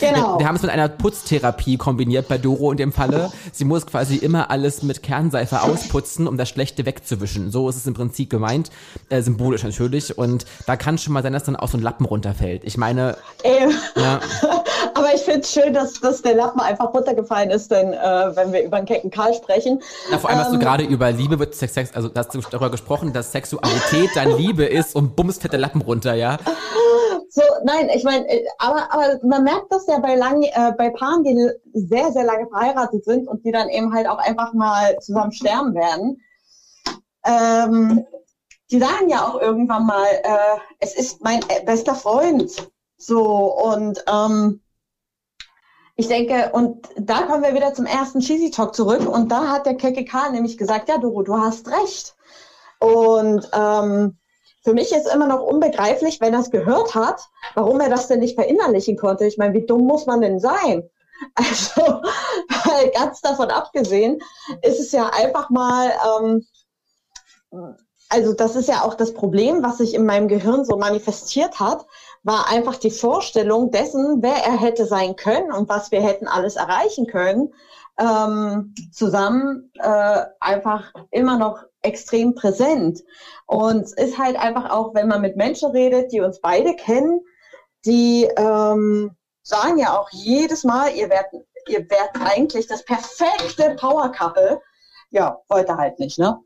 [0.00, 0.34] Genau.
[0.34, 3.32] Wir, wir haben es mit einer Putztherapie kombiniert bei Doro in dem Falle.
[3.52, 7.50] Sie muss quasi immer alles mit Kernseife ausputzen, um das Schlechte wegzuwischen.
[7.50, 8.70] So ist es im Prinzip gemeint,
[9.08, 10.16] äh, symbolisch natürlich.
[10.16, 12.62] Und da kann schon mal sein, dass dann auch so ein Lappen runterfällt.
[12.64, 13.68] Ich meine, Ey.
[13.96, 14.20] Ja.
[14.94, 18.52] aber ich finde es schön, dass, dass der Lappen einfach runtergefallen ist, denn äh, wenn
[18.52, 19.80] wir über den Kecken Karl sprechen.
[20.10, 22.40] Na, vor allem hast du ähm, gerade über Liebe wird Sex, Sex, also hast du
[22.40, 26.38] darüber gesprochen, dass Sexualität dein Liebe ist und bums fette Lappen runter, ja?
[27.30, 30.90] so, nein, ich meine, äh, aber, aber man merkt das ja bei lang, äh, bei
[30.90, 34.98] Paaren, die sehr, sehr lange verheiratet sind und die dann eben halt auch einfach mal
[35.00, 36.20] zusammen sterben werden.
[37.24, 38.04] Ähm,
[38.70, 42.70] die sagen ja auch irgendwann mal, äh, es ist mein äh, bester Freund.
[42.96, 44.60] So, und ähm,
[46.00, 49.04] ich denke, und da kommen wir wieder zum ersten Cheesy Talk zurück.
[49.04, 52.14] Und da hat der Karl nämlich gesagt, ja, Doro, du hast recht.
[52.78, 54.16] Und ähm,
[54.62, 57.20] für mich ist immer noch unbegreiflich, wenn er es gehört hat,
[57.54, 59.26] warum er das denn nicht verinnerlichen konnte.
[59.26, 60.88] Ich meine, wie dumm muss man denn sein?
[61.34, 62.00] Also
[62.94, 64.20] ganz davon abgesehen,
[64.62, 66.46] ist es ja einfach mal, ähm,
[68.08, 71.86] also das ist ja auch das Problem, was sich in meinem Gehirn so manifestiert hat,
[72.22, 76.56] war einfach die Vorstellung dessen, wer er hätte sein können und was wir hätten alles
[76.56, 77.52] erreichen können,
[77.98, 83.02] ähm, zusammen äh, einfach immer noch extrem präsent.
[83.46, 87.20] Und es ist halt einfach auch, wenn man mit Menschen redet, die uns beide kennen,
[87.84, 94.12] die ähm, sagen ja auch jedes Mal, ihr werdet, ihr werdet eigentlich das perfekte Power
[94.12, 94.60] Couple.
[95.10, 96.38] Ja, wollte halt nicht, ne?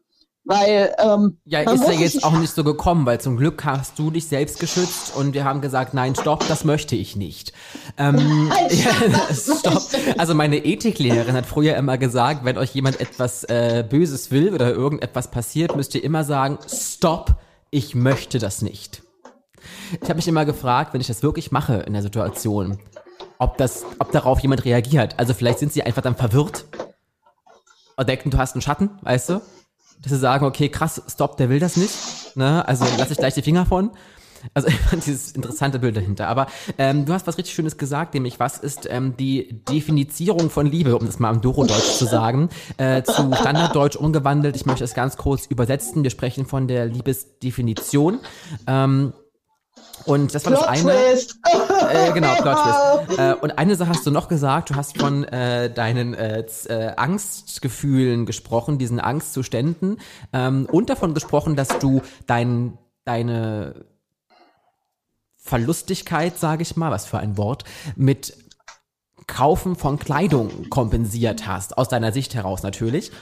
[0.45, 4.11] Weil, ähm, ja, ist ja jetzt auch nicht so gekommen, weil zum Glück hast du
[4.11, 7.53] dich selbst geschützt und wir haben gesagt, nein, stopp, das möchte ich nicht.
[7.97, 9.83] Ähm, ja, stopp.
[10.19, 14.71] Also meine Ethiklehrerin hat früher immer gesagt, wenn euch jemand etwas äh, Böses will oder
[14.71, 17.37] irgendetwas passiert, müsst ihr immer sagen, stopp,
[17.71, 19.03] ich möchte das nicht.
[19.93, 22.79] Ich habe mich immer gefragt, wenn ich das wirklich mache in der Situation,
[23.39, 25.19] ob das, ob darauf jemand reagiert.
[25.19, 26.65] Also vielleicht sind sie einfach dann verwirrt
[27.97, 29.41] und denken, du hast einen Schatten, weißt du?
[30.03, 31.95] Dass sie sagen, okay, krass, stopp, der will das nicht.
[32.35, 32.67] Ne?
[32.67, 33.91] Also lass ich gleich die Finger von.
[34.55, 36.29] Also ich fand dieses interessante Bild dahinter.
[36.29, 36.47] Aber
[36.79, 40.97] ähm, du hast was richtig Schönes gesagt, nämlich was ist ähm, die Definizierung von Liebe,
[40.97, 44.57] um das mal im Doro-Deutsch zu sagen, äh, zu Standarddeutsch umgewandelt.
[44.57, 46.03] Ich möchte es ganz kurz übersetzen.
[46.03, 48.19] Wir sprechen von der Liebesdefinition.
[48.67, 49.13] Ähm,
[50.05, 50.93] und das war Plot das eine.
[50.93, 51.39] Twist.
[51.91, 53.19] Äh, genau, Plot Twist.
[53.19, 56.93] Äh, und eine Sache hast du noch gesagt, du hast von äh, deinen äh, äh,
[56.97, 59.99] Angstgefühlen gesprochen, diesen Angstzuständen,
[60.33, 63.85] ähm, und davon gesprochen, dass du dein, deine
[65.37, 67.65] Verlustigkeit, sage ich mal, was für ein Wort,
[67.97, 68.35] mit
[69.27, 73.13] Kaufen von Kleidung kompensiert hast, aus deiner Sicht heraus natürlich.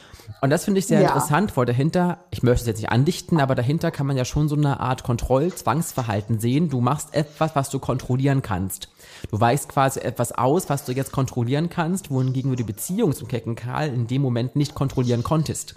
[0.40, 1.08] Und das finde ich sehr ja.
[1.08, 4.48] interessant, weil dahinter, ich möchte es jetzt nicht andichten, aber dahinter kann man ja schon
[4.48, 6.68] so eine Art Kontroll-Zwangsverhalten sehen.
[6.68, 8.88] Du machst etwas, was du kontrollieren kannst.
[9.30, 13.28] Du weichst quasi etwas aus, was du jetzt kontrollieren kannst, wohingegen du die Beziehung zum
[13.28, 15.74] Kecken Karl in dem Moment nicht kontrollieren konntest.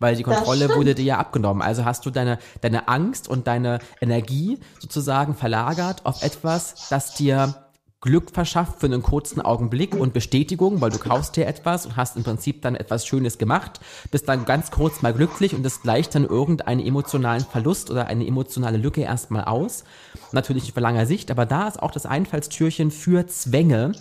[0.00, 1.60] Weil die Kontrolle wurde dir ja abgenommen.
[1.60, 7.54] Also hast du deine, deine Angst und deine Energie sozusagen verlagert auf etwas, das dir
[8.00, 12.16] Glück verschafft für einen kurzen Augenblick und Bestätigung, weil du kaufst dir etwas und hast
[12.16, 13.80] im Prinzip dann etwas Schönes gemacht,
[14.12, 18.24] bist dann ganz kurz mal glücklich und das gleicht dann irgendeinen emotionalen Verlust oder eine
[18.24, 19.82] emotionale Lücke erstmal aus.
[20.30, 23.92] Natürlich nicht für lange Sicht, aber da ist auch das Einfallstürchen für Zwänge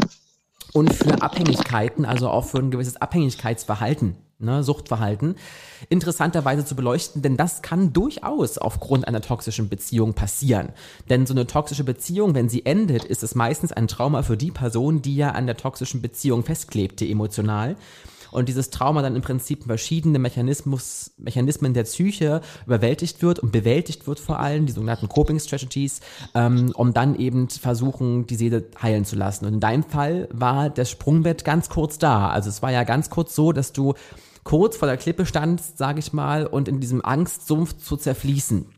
[0.73, 5.35] und für Abhängigkeiten, also auch für ein gewisses Abhängigkeitsverhalten ne, Suchtverhalten,
[5.89, 10.69] interessanterweise zu beleuchten, denn das kann durchaus aufgrund einer toxischen Beziehung passieren.
[11.09, 14.51] Denn so eine toxische Beziehung, wenn sie endet, ist es meistens ein Trauma für die
[14.51, 17.75] Person, die ja an der toxischen Beziehung festklebte emotional
[18.31, 24.07] und dieses Trauma dann im Prinzip verschiedene Mechanismus, Mechanismen der Psyche überwältigt wird und bewältigt
[24.07, 26.01] wird vor allem, die sogenannten Coping Strategies,
[26.33, 29.45] ähm, um dann eben versuchen, die Seele heilen zu lassen.
[29.45, 32.29] Und in deinem Fall war das Sprungbett ganz kurz da.
[32.29, 33.93] Also es war ja ganz kurz so, dass du
[34.43, 38.76] kurz vor der Klippe standst, sage ich mal, und in diesem Angstsumpf zu zerfließen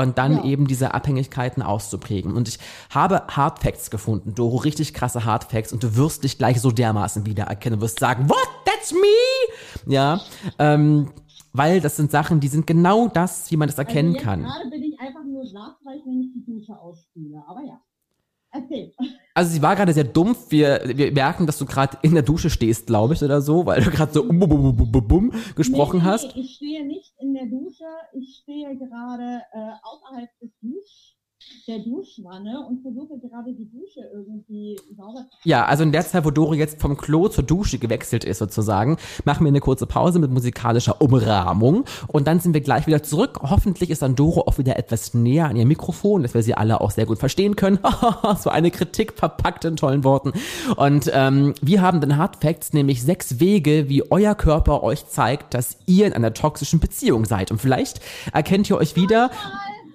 [0.00, 0.44] und dann ja.
[0.44, 2.34] eben diese Abhängigkeiten auszuprägen.
[2.34, 2.58] Und ich
[2.88, 6.70] habe Hard Facts gefunden, Doro, richtig krasse Hard Facts und du wirst dich gleich so
[6.70, 9.92] dermaßen wiedererkennen, du wirst sagen, what, that's me?
[9.92, 10.20] Ja,
[10.58, 11.10] ähm,
[11.52, 14.42] weil das sind Sachen, die sind genau das, wie man das also erkennen also kann.
[14.42, 17.80] Gerade bin ich einfach nur schlafreich, wenn ich die Dusche ausspüle, aber ja.
[18.52, 18.92] Erzähl.
[19.40, 20.50] Also sie war gerade sehr dumpf.
[20.50, 23.82] Wir, wir merken, dass du gerade in der Dusche stehst, glaube ich, oder so, weil
[23.82, 26.36] du gerade so um, um, um, um, um gesprochen nee, nee, hast.
[26.36, 27.86] Ich stehe nicht in der Dusche.
[28.12, 31.09] Ich stehe gerade äh, außerhalb des Dusch
[31.66, 36.24] der Duschwanne und versuche gerade die Dusche irgendwie sauber zu Ja, also in der Zeit,
[36.24, 40.18] wo Dori jetzt vom Klo zur Dusche gewechselt ist sozusagen, machen wir eine kurze Pause
[40.18, 43.40] mit musikalischer Umrahmung und dann sind wir gleich wieder zurück.
[43.42, 46.80] Hoffentlich ist dann Doro auch wieder etwas näher an ihr Mikrofon, dass wir sie alle
[46.80, 47.78] auch sehr gut verstehen können.
[48.38, 50.32] so eine Kritik verpackt in tollen Worten.
[50.76, 55.54] Und ähm, wir haben den Hard Facts, nämlich sechs Wege, wie euer Körper euch zeigt,
[55.54, 57.50] dass ihr in einer toxischen Beziehung seid.
[57.50, 58.00] Und vielleicht
[58.32, 59.30] erkennt ihr euch wieder.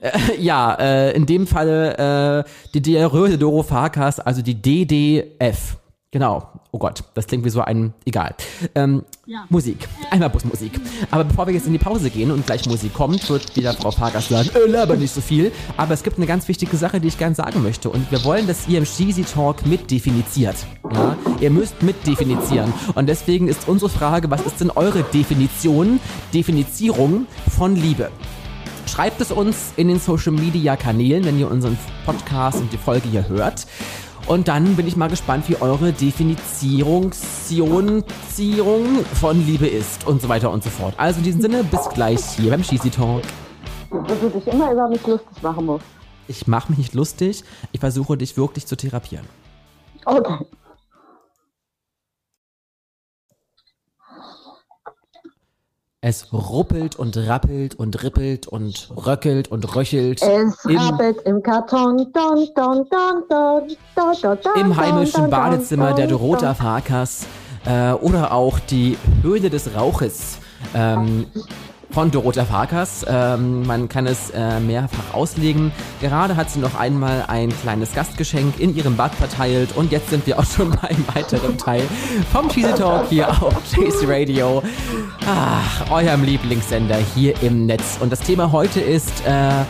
[0.06, 5.78] Äh, ja, äh, in dem Falle äh, die Diarrhoe Dorofakas, also die DDF.
[6.12, 6.48] Genau.
[6.72, 7.94] Oh Gott, das klingt wie so ein.
[8.06, 8.36] Egal.
[8.74, 9.46] Ähm, Ja.
[9.50, 9.88] Musik.
[10.12, 10.80] Einmal bloß Musik.
[11.12, 13.92] Aber bevor wir jetzt in die Pause gehen und gleich Musik kommt, wird wieder Frau
[13.92, 15.52] Farkas sagen, äh, laber nicht so viel.
[15.78, 17.90] Aber es gibt eine ganz wichtige Sache, die ich gerne sagen möchte.
[17.90, 20.56] Und wir wollen, dass ihr im Cheesy Talk mitdefiniziert.
[20.94, 21.18] Ja?
[21.42, 22.72] Ihr müsst mitdefinizieren.
[22.94, 26.00] Und deswegen ist unsere Frage, was ist denn eure Definition,
[26.34, 27.26] Definizierung
[27.58, 28.10] von Liebe?
[28.96, 33.10] Schreibt es uns in den Social Media Kanälen, wenn ihr unseren Podcast und die Folge
[33.10, 33.68] hier hört.
[34.26, 37.12] Und dann bin ich mal gespannt, wie eure Definizierung
[39.20, 40.94] von Liebe ist und so weiter und so fort.
[40.96, 43.24] Also in diesem Sinne, bis gleich hier beim Cheesy Talk.
[43.92, 45.84] Dass du dich immer über mich lustig machen musst.
[46.30, 49.26] Ich mache mich nicht lustig, ich versuche dich wirklich zu therapieren.
[50.06, 50.38] Okay.
[56.08, 61.98] Es ruppelt und rappelt und rippelt und röckelt und röchelt Es rappelt im Karton.
[62.14, 66.54] Don, don, don, im heimischen Badezimmer der Dorota.
[66.54, 67.26] Farkas
[67.66, 70.38] äh, oder auch die Höhle des Rauches
[70.76, 71.26] ähm,
[71.96, 73.06] von Dorota Farkas.
[73.08, 75.72] Ähm, man kann es äh, mehrfach auslegen.
[76.02, 80.28] Gerade hat sie noch einmal ein kleines Gastgeschenk in ihrem Bad verteilt und jetzt sind
[80.28, 81.84] wir auch schon beim weiteren Teil
[82.34, 84.62] vom Cheesy Talk hier auf JC Radio.
[85.26, 87.98] Ach, eurem Lieblingssender hier im Netz.
[88.02, 89.64] Und das Thema heute ist äh,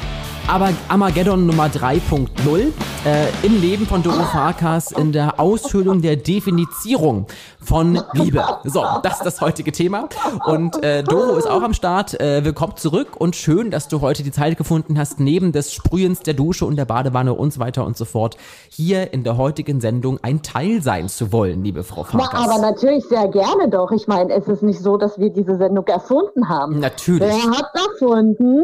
[0.48, 2.72] aber Armageddon Nummer 3.0
[3.06, 7.26] äh, im Leben von Doro Farkas in der Aushöhlung der Definizierung
[7.60, 8.44] von Liebe.
[8.64, 10.08] So, das ist das heutige Thema.
[10.46, 12.20] Und äh, Doro ist auch am Start.
[12.20, 16.20] Äh, willkommen zurück und schön, dass du heute die Zeit gefunden hast, neben des Sprühens
[16.20, 18.38] der Dusche und der Badewanne und so weiter und so fort,
[18.70, 22.48] hier in der heutigen Sendung ein Teil sein zu wollen, liebe Frau Na, Farkas.
[22.48, 23.92] aber natürlich sehr gerne doch.
[23.92, 26.80] Ich meine, es ist nicht so, dass wir diese Sendung erfunden haben.
[26.80, 28.64] Natürlich, Wer hat erfunden?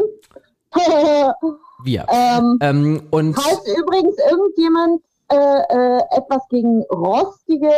[1.84, 2.06] wir.
[2.10, 7.70] ähm, Ähm, und falls übrigens irgendjemand äh, äh, etwas gegen rostige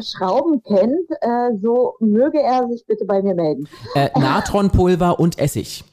[0.00, 3.68] Schrauben kennt, äh, so möge er sich bitte bei mir melden.
[3.94, 5.84] äh, Natronpulver und Essig.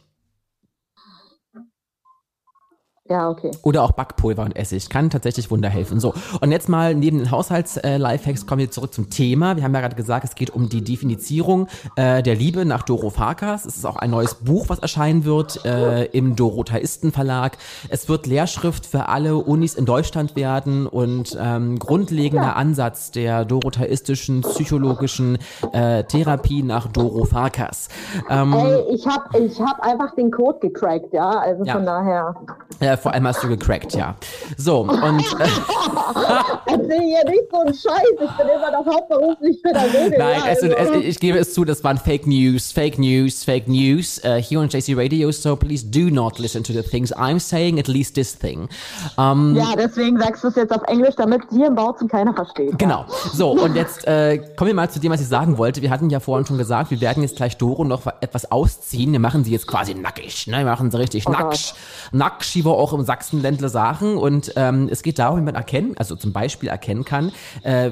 [3.09, 3.49] Ja, okay.
[3.63, 4.89] Oder auch Backpulver und Essig.
[4.89, 5.99] Kann tatsächlich Wunder helfen.
[5.99, 9.55] So, und jetzt mal neben den Haushalts-Lifehacks kommen wir zurück zum Thema.
[9.55, 13.09] Wir haben ja gerade gesagt, es geht um die Definition äh, der Liebe nach Doro
[13.09, 13.65] Farkas.
[13.65, 17.57] Es ist auch ein neues Buch, was erscheinen wird äh, im Dorotheisten Verlag.
[17.89, 24.41] Es wird Lehrschrift für alle Unis in Deutschland werden und ähm, grundlegender Ansatz der dorotheistischen
[24.41, 25.39] psychologischen
[25.73, 27.89] äh, Therapie nach Doro Farkas.
[28.29, 31.29] Ähm, Ey, ich hab, ich hab einfach den Code gecrackt, ja.
[31.39, 31.73] Also Ja.
[31.73, 32.35] von daher.
[32.79, 34.15] äh, vor allem hast du gecrackt, ja.
[34.57, 35.47] So, und äh,
[36.65, 38.09] Erzähl hier nicht so einen Scheiß.
[38.13, 40.15] Ich bin immer noch hauptberuflich Pädagoge.
[40.17, 40.93] Nein, ja, es, es, also.
[40.95, 44.69] ich gebe es zu, das waren Fake News, Fake News, Fake News uh, here on
[44.69, 45.31] JC Radio.
[45.31, 48.69] So please do not listen to the things I'm saying, at least this thing.
[49.17, 52.77] Um, Ja, deswegen sagst du es jetzt auf Englisch, damit hier im Bautzen keiner versteht.
[52.77, 53.05] Genau.
[53.33, 55.81] So, und jetzt äh, kommen wir mal zu dem, was ich sagen wollte.
[55.81, 59.11] Wir hatten ja vorhin schon gesagt, wir werden jetzt gleich Doro noch etwas ausziehen.
[59.11, 60.47] Wir machen sie jetzt quasi nackig.
[60.47, 60.57] Ne?
[60.59, 61.73] Wir machen sie richtig Oh nackig.
[62.11, 64.17] Nackig, wie wir auch im Sachsenländle sagen.
[64.17, 67.31] Und ähm, es geht darum, wie man erkennen, also zum Beispiel erkennen kann,
[67.63, 67.91] äh,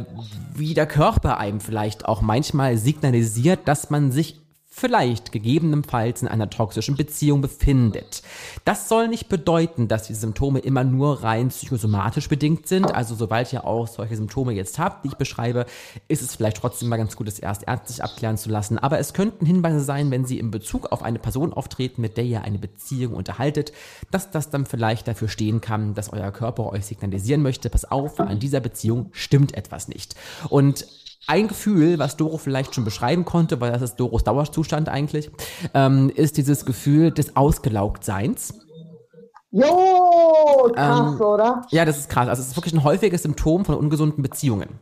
[0.54, 4.42] wie der Körper einem vielleicht auch manchmal signalisiert, dass man sich
[4.78, 8.22] vielleicht gegebenenfalls in einer toxischen Beziehung befindet.
[8.64, 12.94] Das soll nicht bedeuten, dass die Symptome immer nur rein psychosomatisch bedingt sind.
[12.94, 15.66] Also sobald ihr auch solche Symptome jetzt habt, die ich beschreibe,
[16.08, 18.78] ist es vielleicht trotzdem mal ganz gut, es erst ärztlich abklären zu lassen.
[18.78, 22.26] Aber es könnten Hinweise sein, wenn sie in Bezug auf eine Person auftreten, mit der
[22.26, 23.74] ihr eine Beziehung unterhaltet,
[24.12, 28.20] dass das dann vielleicht dafür stehen kann, dass euer Körper euch signalisieren möchte, pass auf,
[28.20, 30.16] an dieser Beziehung stimmt etwas nicht.
[30.50, 30.86] Und
[31.28, 35.30] ein Gefühl, was Doro vielleicht schon beschreiben konnte, weil das ist Doros Dauerzustand eigentlich,
[35.74, 38.54] ähm, ist dieses Gefühl des Ausgelaugtseins.
[39.52, 41.62] Jo, krass, Ähm, oder?
[41.70, 42.28] Ja, das ist krass.
[42.28, 44.80] Also es ist wirklich ein häufiges Symptom von ungesunden Beziehungen.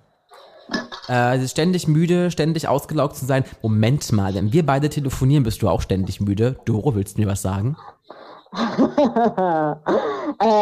[1.07, 3.45] Äh, es ist ständig müde, ständig ausgelaugt zu sein.
[3.61, 6.57] Moment mal, wenn wir beide telefonieren, bist du auch ständig müde.
[6.65, 7.77] Doro, willst du mir was sagen?
[8.53, 9.75] äh,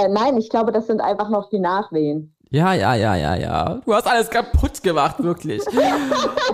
[0.10, 2.36] nein, ich glaube, das sind einfach noch die Nachwehen.
[2.54, 3.82] Ja, ja, ja, ja, ja.
[3.84, 5.60] Du hast alles kaputt gemacht, wirklich.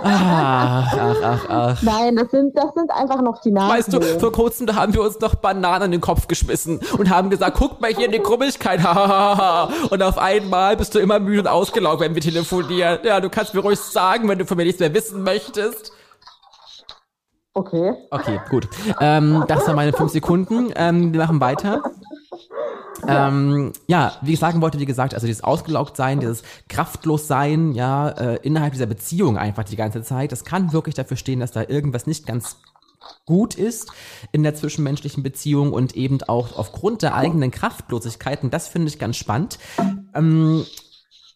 [0.02, 1.82] Ach, ach, ach, ach.
[1.82, 3.76] Nein, das sind, das sind einfach noch die Nachwehen.
[3.76, 7.10] Weißt du, vor kurzem, da haben wir uns noch Bananen in den Kopf geschmissen und
[7.10, 9.68] haben gesagt, guck mal hier in die Krummigkeit, hahaha.
[9.90, 13.00] und auf einmal bist du immer müde und ausgelaugt, wenn wir telefonieren.
[13.04, 15.92] Ja, du kannst mir ruhig sagen, wenn du von mir nichts mehr wissen möchtest.
[17.52, 17.92] okay.
[18.10, 18.66] Okay, gut.
[19.00, 20.72] Ähm, das waren meine fünf Sekunden.
[20.76, 21.82] Ähm, wir machen weiter.
[23.06, 28.36] Ähm, ja, wie ich sagen wollte, wie gesagt, also dieses Ausgelaugtsein, dieses Kraftlossein, ja, äh,
[28.42, 32.06] innerhalb dieser Beziehung einfach die ganze Zeit, das kann wirklich dafür stehen, dass da irgendwas
[32.06, 32.56] nicht ganz
[33.26, 33.90] gut ist
[34.32, 39.16] in der zwischenmenschlichen Beziehung und eben auch aufgrund der eigenen Kraftlosigkeiten, das finde ich ganz
[39.16, 39.58] spannend.
[40.14, 40.64] Ähm,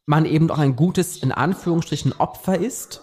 [0.07, 3.03] man eben auch ein gutes, in Anführungsstrichen, Opfer ist,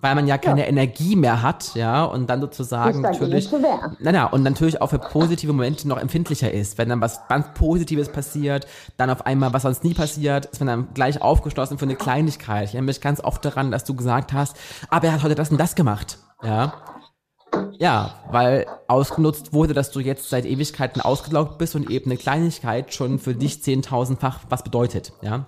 [0.00, 0.66] weil man ja keine ja.
[0.66, 3.50] Energie mehr hat, ja, und dann sozusagen natürlich,
[3.98, 6.78] na, na, und natürlich auch für positive Momente noch empfindlicher ist.
[6.78, 8.66] Wenn dann was ganz Positives passiert,
[8.96, 12.68] dann auf einmal, was sonst nie passiert, ist man dann gleich aufgeschlossen für eine Kleinigkeit.
[12.68, 14.56] Ich erinnere mich ganz oft daran, dass du gesagt hast,
[14.88, 16.72] aber er hat heute das und das gemacht, ja.
[17.78, 22.94] Ja, weil ausgenutzt wurde, dass du jetzt seit Ewigkeiten ausgelaugt bist und eben eine Kleinigkeit
[22.94, 25.46] schon für dich zehntausendfach was bedeutet, ja.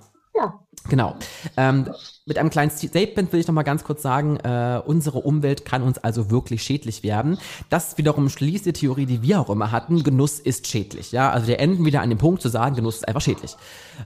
[0.88, 1.14] Genau.
[1.56, 1.88] Ähm,
[2.24, 5.82] mit einem kleinen Statement will ich noch mal ganz kurz sagen, äh, unsere Umwelt kann
[5.82, 7.38] uns also wirklich schädlich werden.
[7.68, 11.10] Das wiederum schließt die Theorie, die wir auch immer hatten, Genuss ist schädlich.
[11.10, 13.56] Ja, also wir enden wieder an dem Punkt zu sagen, Genuss ist einfach schädlich.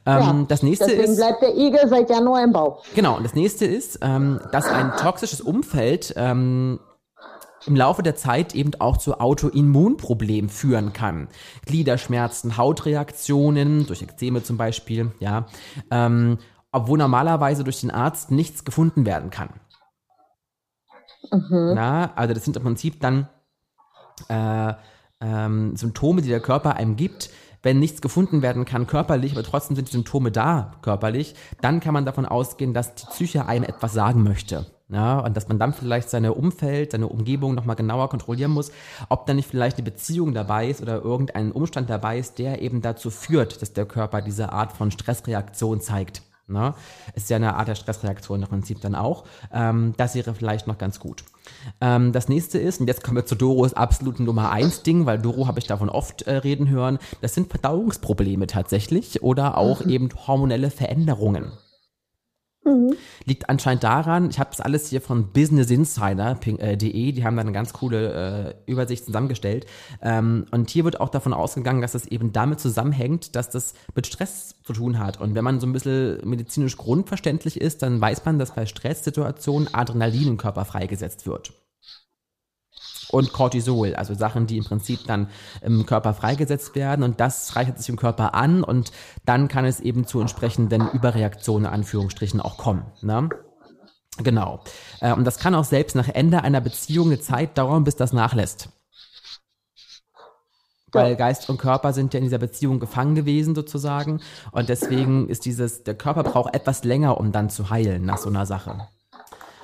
[0.07, 2.85] Ähm, ja, das nächste deswegen ist, bleibt der Igel seit Januar im Bauch.
[2.95, 3.17] Genau.
[3.17, 6.81] Und das nächste ist, ähm, dass ein toxisches Umfeld ähm,
[7.67, 11.29] im Laufe der Zeit eben auch zu Autoimmunproblemen führen kann.
[11.67, 15.47] Gliederschmerzen, Hautreaktionen, durch Ekzeme zum Beispiel, ja,
[15.91, 16.39] ähm,
[16.77, 19.49] obwohl normalerweise durch den Arzt nichts gefunden werden kann.
[21.33, 21.73] Mhm.
[21.75, 23.29] Na, also das sind im Prinzip dann
[24.29, 24.75] äh,
[25.23, 27.31] ähm, Symptome, die der Körper einem gibt,
[27.63, 31.95] wenn nichts gefunden werden kann körperlich, aber trotzdem sind die Symptome da körperlich, dann kann
[31.95, 34.67] man davon ausgehen, dass die Psyche einem etwas sagen möchte.
[34.89, 38.71] Ja, und dass man dann vielleicht seine Umfeld, seine Umgebung nochmal genauer kontrollieren muss,
[39.09, 42.83] ob da nicht vielleicht eine Beziehung dabei ist oder irgendein Umstand dabei ist, der eben
[42.83, 46.23] dazu führt, dass der Körper diese Art von Stressreaktion zeigt.
[46.49, 46.75] Ne?
[47.15, 49.25] Ist ja eine Art der Stressreaktion im Prinzip dann auch.
[49.53, 51.25] Ähm, das wäre vielleicht noch ganz gut.
[51.81, 55.19] Ähm, das nächste ist, und jetzt kommen wir zu Doros absoluten Nummer eins Ding, weil
[55.19, 59.91] Doro habe ich davon oft äh, reden hören, das sind Verdauungsprobleme tatsächlich oder auch mhm.
[59.91, 61.51] eben hormonelle Veränderungen.
[62.67, 62.95] Mhm.
[63.25, 67.43] Liegt anscheinend daran, ich habe das alles hier von Business Insider.de, äh, die haben da
[67.43, 69.67] eine ganz coole äh, Übersicht zusammengestellt.
[70.03, 74.09] Ähm, und hier wird auch davon ausgegangen, dass das eben damit zusammenhängt, dass das mit
[74.09, 75.21] Stress zu tun hat.
[75.21, 79.73] Und wenn man so ein bisschen medizinisch grundverständlich ist, dann weiß man, dass bei Stresssituationen
[79.73, 81.53] Adrenalin im Körper freigesetzt wird
[83.11, 85.29] und Cortisol, also Sachen, die im Prinzip dann
[85.63, 88.93] im Körper freigesetzt werden und das reichert sich im Körper an und
[89.25, 92.85] dann kann es eben zu entsprechenden Überreaktionen, Anführungsstrichen, auch kommen.
[93.03, 93.29] Ne?
[94.19, 94.61] Genau.
[95.01, 98.13] Äh, und das kann auch selbst nach Ende einer Beziehung eine Zeit dauern, bis das
[98.13, 98.71] nachlässt.
[100.93, 104.21] Weil Geist und Körper sind ja in dieser Beziehung gefangen gewesen sozusagen.
[104.53, 108.31] Und deswegen ist dieses, der Körper braucht etwas länger, um dann zu heilen nach so
[108.31, 108.89] einer Sache.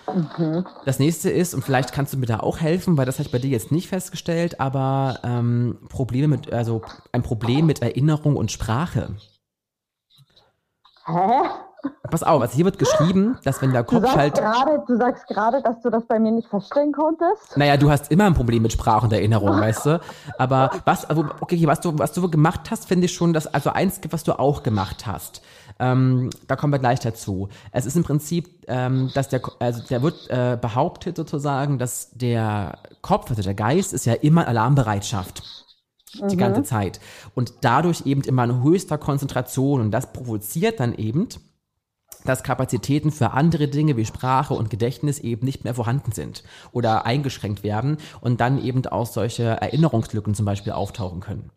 [0.07, 0.67] Mhm.
[0.85, 3.33] Das nächste ist, und vielleicht kannst du mir da auch helfen, weil das habe ich
[3.33, 6.83] bei dir jetzt nicht festgestellt, aber ähm, Probleme mit, also
[7.13, 9.15] ein Problem mit Erinnerung und Sprache.
[11.07, 11.49] Hä?
[12.11, 14.39] Pass auf, also hier wird geschrieben, dass wenn der Kopf halt.
[14.39, 17.57] Du sagst gerade, dass du das bei mir nicht feststellen konntest.
[17.57, 20.01] Naja, du hast immer ein Problem mit Sprache und Erinnerung, weißt du.
[20.39, 23.71] Aber was, also, okay, was du, was du gemacht hast, finde ich schon, dass also
[23.71, 25.43] eins gibt, was du auch gemacht hast.
[25.83, 27.49] Ähm, da kommen wir gleich dazu.
[27.73, 32.79] Es ist im Prinzip, ähm, dass der, also der wird äh, behauptet sozusagen, dass der
[33.01, 35.43] Kopf, also der Geist, ist ja immer Alarmbereitschaft
[36.15, 36.41] die mhm.
[36.41, 37.01] ganze Zeit
[37.35, 41.29] und dadurch eben immer in höchster Konzentration und das provoziert dann eben,
[42.25, 47.07] dass Kapazitäten für andere Dinge wie Sprache und Gedächtnis eben nicht mehr vorhanden sind oder
[47.07, 51.51] eingeschränkt werden und dann eben auch solche Erinnerungslücken zum Beispiel auftauchen können.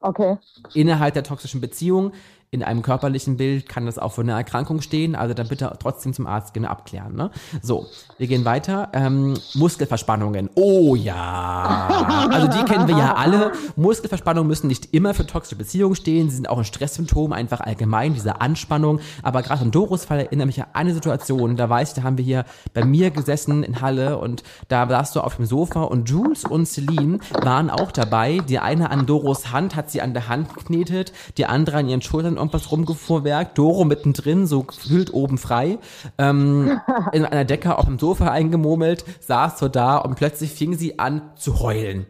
[0.00, 0.36] Okay.
[0.74, 2.12] Innerhalb der toxischen Beziehung
[2.50, 6.12] in einem körperlichen Bild kann das auch für eine Erkrankung stehen, also dann bitte trotzdem
[6.12, 7.14] zum Arzt gehen abklären.
[7.14, 7.30] Ne?
[7.60, 7.86] So,
[8.18, 8.90] wir gehen weiter.
[8.92, 10.50] Ähm, Muskelverspannungen.
[10.54, 12.28] Oh ja.
[12.30, 13.52] Also die kennen wir ja alle.
[13.74, 16.30] Muskelverspannungen müssen nicht immer für toxische Beziehungen stehen.
[16.30, 19.00] Sie sind auch ein Stresssymptom, einfach allgemein, diese Anspannung.
[19.22, 22.16] Aber gerade im Doros Fall erinnere mich an eine Situation, da weiß ich, da haben
[22.16, 22.44] wir hier
[22.74, 26.66] bei mir gesessen in Halle und da saßt du auf dem Sofa und Jules und
[26.66, 28.38] Celine waren auch dabei.
[28.38, 32.02] Die eine an Doros Hand hat sie an der Hand geknetet, die andere an ihren
[32.02, 35.78] Schultern irgendwas rumgefuhrwerkt, Doro mittendrin, so gefühlt oben frei,
[36.18, 36.80] ähm,
[37.12, 41.22] in einer Decke auf dem Sofa eingemurmelt, saß so da und plötzlich fing sie an
[41.36, 42.06] zu heulen.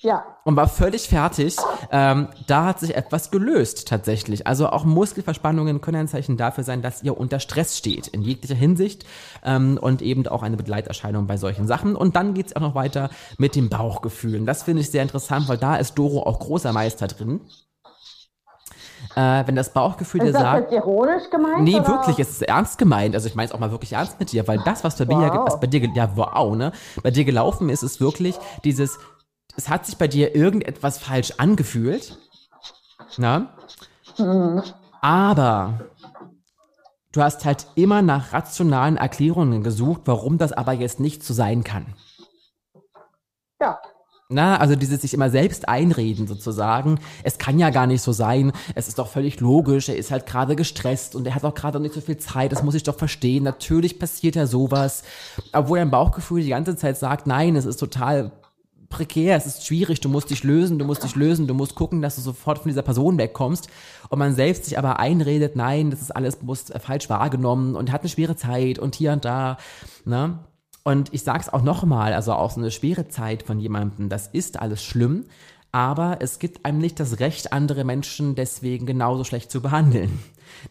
[0.00, 0.24] Ja.
[0.44, 1.56] Und war völlig fertig.
[1.90, 4.46] Ähm, da hat sich etwas gelöst tatsächlich.
[4.46, 8.54] Also auch Muskelverspannungen können ein Zeichen dafür sein, dass ihr unter Stress steht, in jeglicher
[8.54, 9.04] Hinsicht.
[9.44, 11.96] Ähm, und eben auch eine Begleiterscheinung bei solchen Sachen.
[11.96, 14.46] Und dann geht's auch noch weiter mit dem Bauchgefühlen.
[14.46, 17.40] Das finde ich sehr interessant, weil da ist Doro auch großer Meister drin.
[19.18, 20.66] Äh, wenn das Bauchgefühl dir sagt.
[20.66, 21.64] Ist das ironisch gemeint?
[21.64, 21.88] Nee, oder?
[21.88, 23.16] wirklich, es ist ernst gemeint.
[23.16, 25.18] Also ich meine es auch mal wirklich ernst mit dir, weil das, was bei, wow.
[25.18, 26.70] mir, was bei dir, ja, wow, ne,
[27.02, 29.00] bei dir gelaufen ist, ist wirklich dieses,
[29.56, 32.16] es hat sich bei dir irgendetwas falsch angefühlt.
[33.16, 33.48] Na?
[34.18, 34.62] Mhm.
[35.00, 35.80] Aber
[37.10, 41.64] du hast halt immer nach rationalen Erklärungen gesucht, warum das aber jetzt nicht so sein
[41.64, 41.86] kann.
[43.60, 43.80] Ja.
[44.30, 47.00] Na, also dieses sich immer selbst einreden sozusagen.
[47.22, 48.52] Es kann ja gar nicht so sein.
[48.74, 49.88] Es ist doch völlig logisch.
[49.88, 52.52] Er ist halt gerade gestresst und er hat auch gerade nicht so viel Zeit.
[52.52, 53.44] Das muss ich doch verstehen.
[53.44, 55.02] Natürlich passiert ja sowas.
[55.54, 58.30] Obwohl dein Bauchgefühl die ganze Zeit sagt, nein, es ist total
[58.90, 62.02] prekär, es ist schwierig, du musst dich lösen, du musst dich lösen, du musst gucken,
[62.02, 63.68] dass du sofort von dieser Person wegkommst.
[64.10, 68.02] Und man selbst sich aber einredet, nein, das ist alles bewusst falsch wahrgenommen und hat
[68.02, 69.56] eine schwere Zeit und hier und da.
[70.04, 70.38] Ne?
[70.84, 74.60] Und ich sag's auch nochmal, also auch so eine schwere Zeit von jemandem, das ist
[74.60, 75.26] alles schlimm,
[75.72, 80.18] aber es gibt einem nicht das Recht, andere Menschen deswegen genauso schlecht zu behandeln.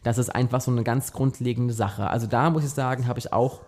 [0.03, 2.09] Das ist einfach so eine ganz grundlegende Sache.
[2.09, 3.61] Also da muss ich sagen, habe ich auch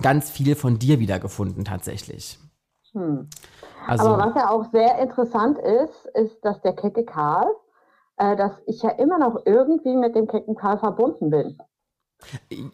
[0.00, 2.38] ganz viel von dir wiedergefunden tatsächlich.
[2.92, 3.28] Hm.
[3.86, 7.46] Also, aber was ja auch sehr interessant ist, ist, dass der Kecke Karl,
[8.16, 11.58] äh, dass ich ja immer noch irgendwie mit dem Kecken Karl verbunden bin.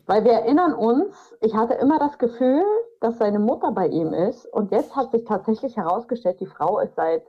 [0.06, 2.62] Weil wir erinnern uns, ich hatte immer das Gefühl,
[3.00, 4.46] dass seine Mutter bei ihm ist.
[4.46, 7.22] Und jetzt hat sich tatsächlich herausgestellt, die Frau ist seit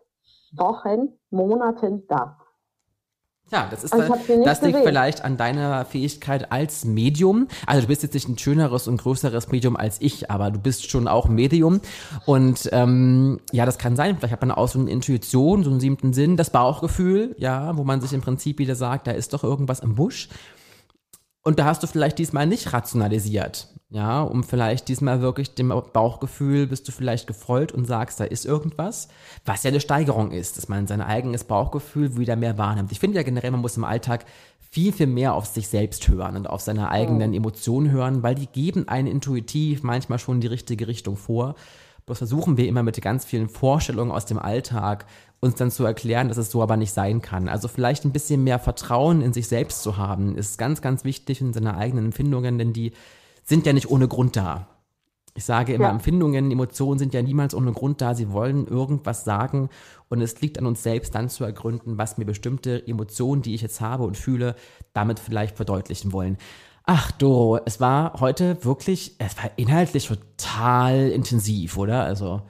[0.53, 2.37] Wochen, Monaten da.
[3.51, 7.47] Ja, das ist das liegt vielleicht an deiner Fähigkeit als Medium.
[7.67, 10.89] Also du bist jetzt nicht ein schöneres und größeres Medium als ich, aber du bist
[10.89, 11.81] schon auch Medium.
[12.25, 14.17] Und ähm, ja, das kann sein.
[14.17, 17.83] Vielleicht hat man auch so eine Intuition, so einen siebten Sinn, das Bauchgefühl, ja, wo
[17.83, 20.29] man sich im Prinzip wieder sagt, da ist doch irgendwas im Busch.
[21.43, 26.67] Und da hast du vielleicht diesmal nicht rationalisiert, ja, um vielleicht diesmal wirklich dem Bauchgefühl
[26.67, 29.09] bist du vielleicht gefolgt und sagst, da ist irgendwas,
[29.45, 32.93] was ja eine Steigerung ist, dass man sein eigenes Bauchgefühl wieder mehr wahrnimmt.
[32.93, 34.25] Ich finde ja generell, man muss im Alltag
[34.73, 37.35] viel, viel mehr auf sich selbst hören und auf seine eigenen oh.
[37.35, 41.53] Emotionen hören, weil die geben einen intuitiv manchmal schon die richtige Richtung vor.
[42.05, 45.05] Bloß versuchen wir immer mit ganz vielen Vorstellungen aus dem Alltag
[45.39, 47.49] uns dann zu erklären, dass es so aber nicht sein kann.
[47.49, 51.41] Also vielleicht ein bisschen mehr Vertrauen in sich selbst zu haben, ist ganz, ganz wichtig
[51.41, 52.93] in seiner eigenen Empfindungen, denn die
[53.43, 54.67] sind ja nicht ohne Grund da.
[55.35, 55.91] Ich sage immer, ja.
[55.91, 58.13] Empfindungen, Emotionen sind ja niemals ohne Grund da.
[58.13, 59.69] Sie wollen irgendwas sagen
[60.07, 63.61] und es liegt an uns selbst dann zu ergründen, was mir bestimmte Emotionen, die ich
[63.61, 64.55] jetzt habe und fühle,
[64.93, 66.37] damit vielleicht verdeutlichen wollen.
[66.85, 72.03] Ach, Doro, es war heute wirklich, es war inhaltlich total intensiv, oder?
[72.03, 72.41] Also.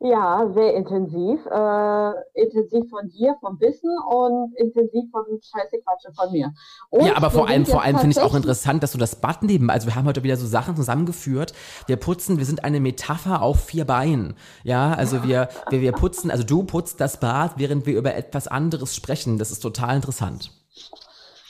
[0.00, 1.40] Ja, sehr intensiv.
[1.46, 6.52] Äh, intensiv von dir, vom Wissen und intensiv von Scheiße Quatsche von mir.
[6.90, 9.70] Und ja, aber vor allem, vor allem finde ich auch interessant, dass du das Buttonleben,
[9.70, 11.54] also wir haben heute wieder so Sachen zusammengeführt.
[11.86, 14.34] Wir putzen, wir sind eine Metapher auf vier Beinen.
[14.64, 18.48] Ja, also wir, wir, wir putzen, also du putzt das Bad, während wir über etwas
[18.48, 19.38] anderes sprechen.
[19.38, 20.50] Das ist total interessant.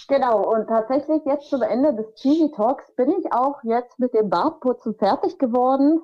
[0.08, 4.30] Genau, und tatsächlich jetzt zum Ende des Cheesy Talks bin ich auch jetzt mit dem
[4.30, 6.00] Bartputzen fertig geworden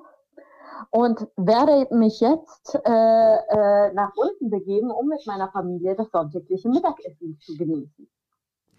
[0.89, 6.67] und werde mich jetzt äh, äh, nach unten begeben, um mit meiner Familie das sonntägliche
[6.67, 8.09] Mittagessen zu genießen.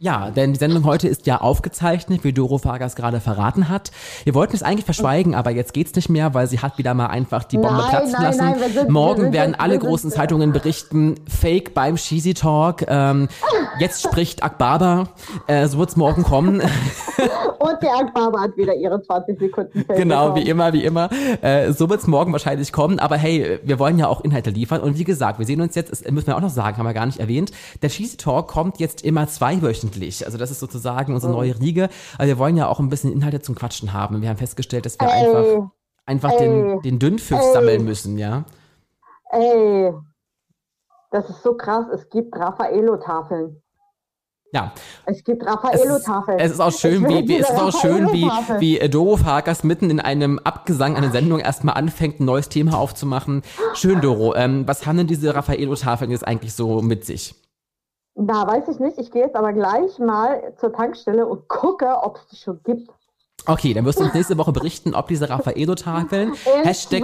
[0.05, 3.91] Ja, denn die Sendung heute ist ja aufgezeichnet, wie Doro Vargas gerade verraten hat.
[4.25, 7.07] Wir wollten es eigentlich verschweigen, aber jetzt geht's nicht mehr, weil sie hat wieder mal
[7.07, 8.45] einfach die Bombe nein, platzen nein, lassen.
[8.45, 12.85] Nein, sind, Morgen werden alle großen Zeitungen berichten, Fake beim Cheesy Talk.
[12.87, 13.29] Ähm,
[13.79, 15.09] jetzt spricht Akbaba.
[15.47, 16.61] Äh, so wird's morgen kommen.
[17.69, 20.45] Und der Akbaba hat wieder ihre 20 Sekunden Fake Genau, bekommen.
[20.45, 21.09] wie immer, wie immer.
[21.43, 22.99] Äh, so wird's morgen wahrscheinlich kommen.
[22.99, 24.81] Aber hey, wir wollen ja auch Inhalte liefern.
[24.81, 26.95] Und wie gesagt, wir sehen uns jetzt, das müssen wir auch noch sagen, haben wir
[26.95, 27.53] gar nicht erwähnt.
[27.83, 30.25] Der Cheesy Talk kommt jetzt immer zweiwöchentlich wöchentlich.
[30.25, 31.37] Also das ist sozusagen unsere oh.
[31.37, 31.89] neue Riege.
[32.19, 34.23] Also wir wollen ja auch ein bisschen Inhalte zum Quatschen haben.
[34.23, 35.71] Wir haben festgestellt, dass wir ey, einfach,
[36.07, 38.45] einfach ey, den, den Dünnpfiff ey, sammeln müssen, ja.
[39.31, 39.93] Ey,
[41.11, 41.87] das ist so krass.
[41.93, 43.63] Es gibt Raffaello-Tafeln.
[44.55, 44.73] Ja.
[45.05, 46.39] Es gibt Raffaello-Tafeln.
[46.39, 48.31] Es, es, ist auch schön, wie, wie, es ist auch schön, wie,
[48.61, 53.43] wie Doro Farkas mitten in einem Abgesang einer Sendung erstmal anfängt, ein neues Thema aufzumachen.
[53.75, 54.37] Schön, Doro.
[54.37, 57.35] Ähm, was haben denn diese Raffaello-Tafeln jetzt eigentlich so mit sich?
[58.15, 58.97] Da weiß ich nicht.
[58.99, 62.89] Ich gehe jetzt aber gleich mal zur Tankstelle und gucke, ob es die schon gibt.
[63.47, 66.33] Okay, dann wirst du uns nächste Woche berichten, ob diese Raffaello-Tafeln,
[66.63, 67.03] Hashtag,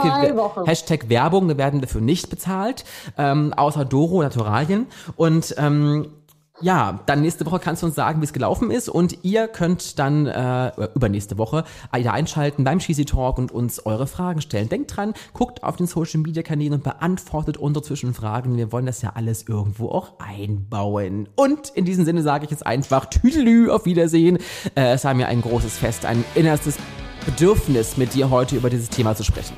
[0.64, 2.84] Hashtag Werbung, da werden dafür nicht bezahlt,
[3.18, 4.86] ähm, außer Doro Naturalien.
[5.16, 6.12] Und ähm,
[6.60, 9.98] ja, dann nächste Woche kannst du uns sagen, wie es gelaufen ist und ihr könnt
[9.98, 14.68] dann äh, übernächste Woche wieder einschalten beim Cheesy Talk und uns eure Fragen stellen.
[14.68, 18.56] Denkt dran, guckt auf den Social Media Kanälen und beantwortet unsere Zwischenfragen.
[18.56, 21.28] Wir wollen das ja alles irgendwo auch einbauen.
[21.36, 24.38] Und in diesem Sinne sage ich jetzt einfach Tüdelü, auf Wiedersehen.
[24.74, 26.76] Äh, es war mir ein großes Fest, ein innerstes
[27.24, 29.56] Bedürfnis, mit dir heute über dieses Thema zu sprechen.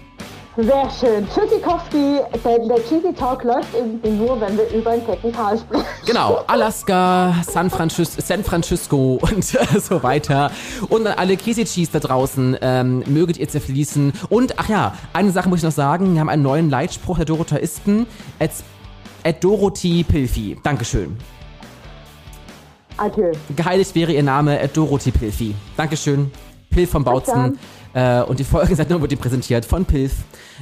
[0.57, 1.27] Sehr schön.
[1.29, 5.87] Tschüssikowski, denn der Cheesy Talk läuft irgendwie nur, wenn wir über den Kecken Karl sprechen.
[6.05, 10.51] Genau, Alaska, San, Francis San Francisco und äh, so weiter.
[10.91, 14.13] Und an alle Käse Cheese da draußen, ähm, möget ihr zerfließen.
[14.29, 17.25] Und, ach ja, eine Sache muss ich noch sagen, wir haben einen neuen Leitspruch der
[17.25, 18.07] Dorotheisten.
[18.39, 18.51] At,
[19.25, 20.59] at Dorothy Pilfi.
[20.63, 21.17] Dankeschön.
[22.99, 23.33] Adieu.
[23.57, 25.55] Geheiligt wäre ihr Name, at Dorothy Pilfi.
[25.79, 26.31] Dankeschön.
[26.69, 27.59] Pilf vom Bautzen.
[27.95, 30.13] Äh, und die Folgensendung wird dir präsentiert von Pilf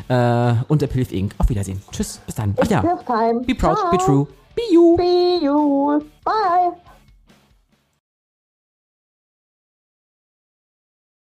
[0.08, 1.34] äh, und der Pilf Inc.
[1.38, 1.80] Auf Wiedersehen.
[1.90, 2.54] Tschüss, bis dann.
[2.60, 2.80] Ach ja.
[2.80, 3.90] Be proud, Ciao.
[3.90, 4.96] be true, be you.
[4.96, 6.00] Be you.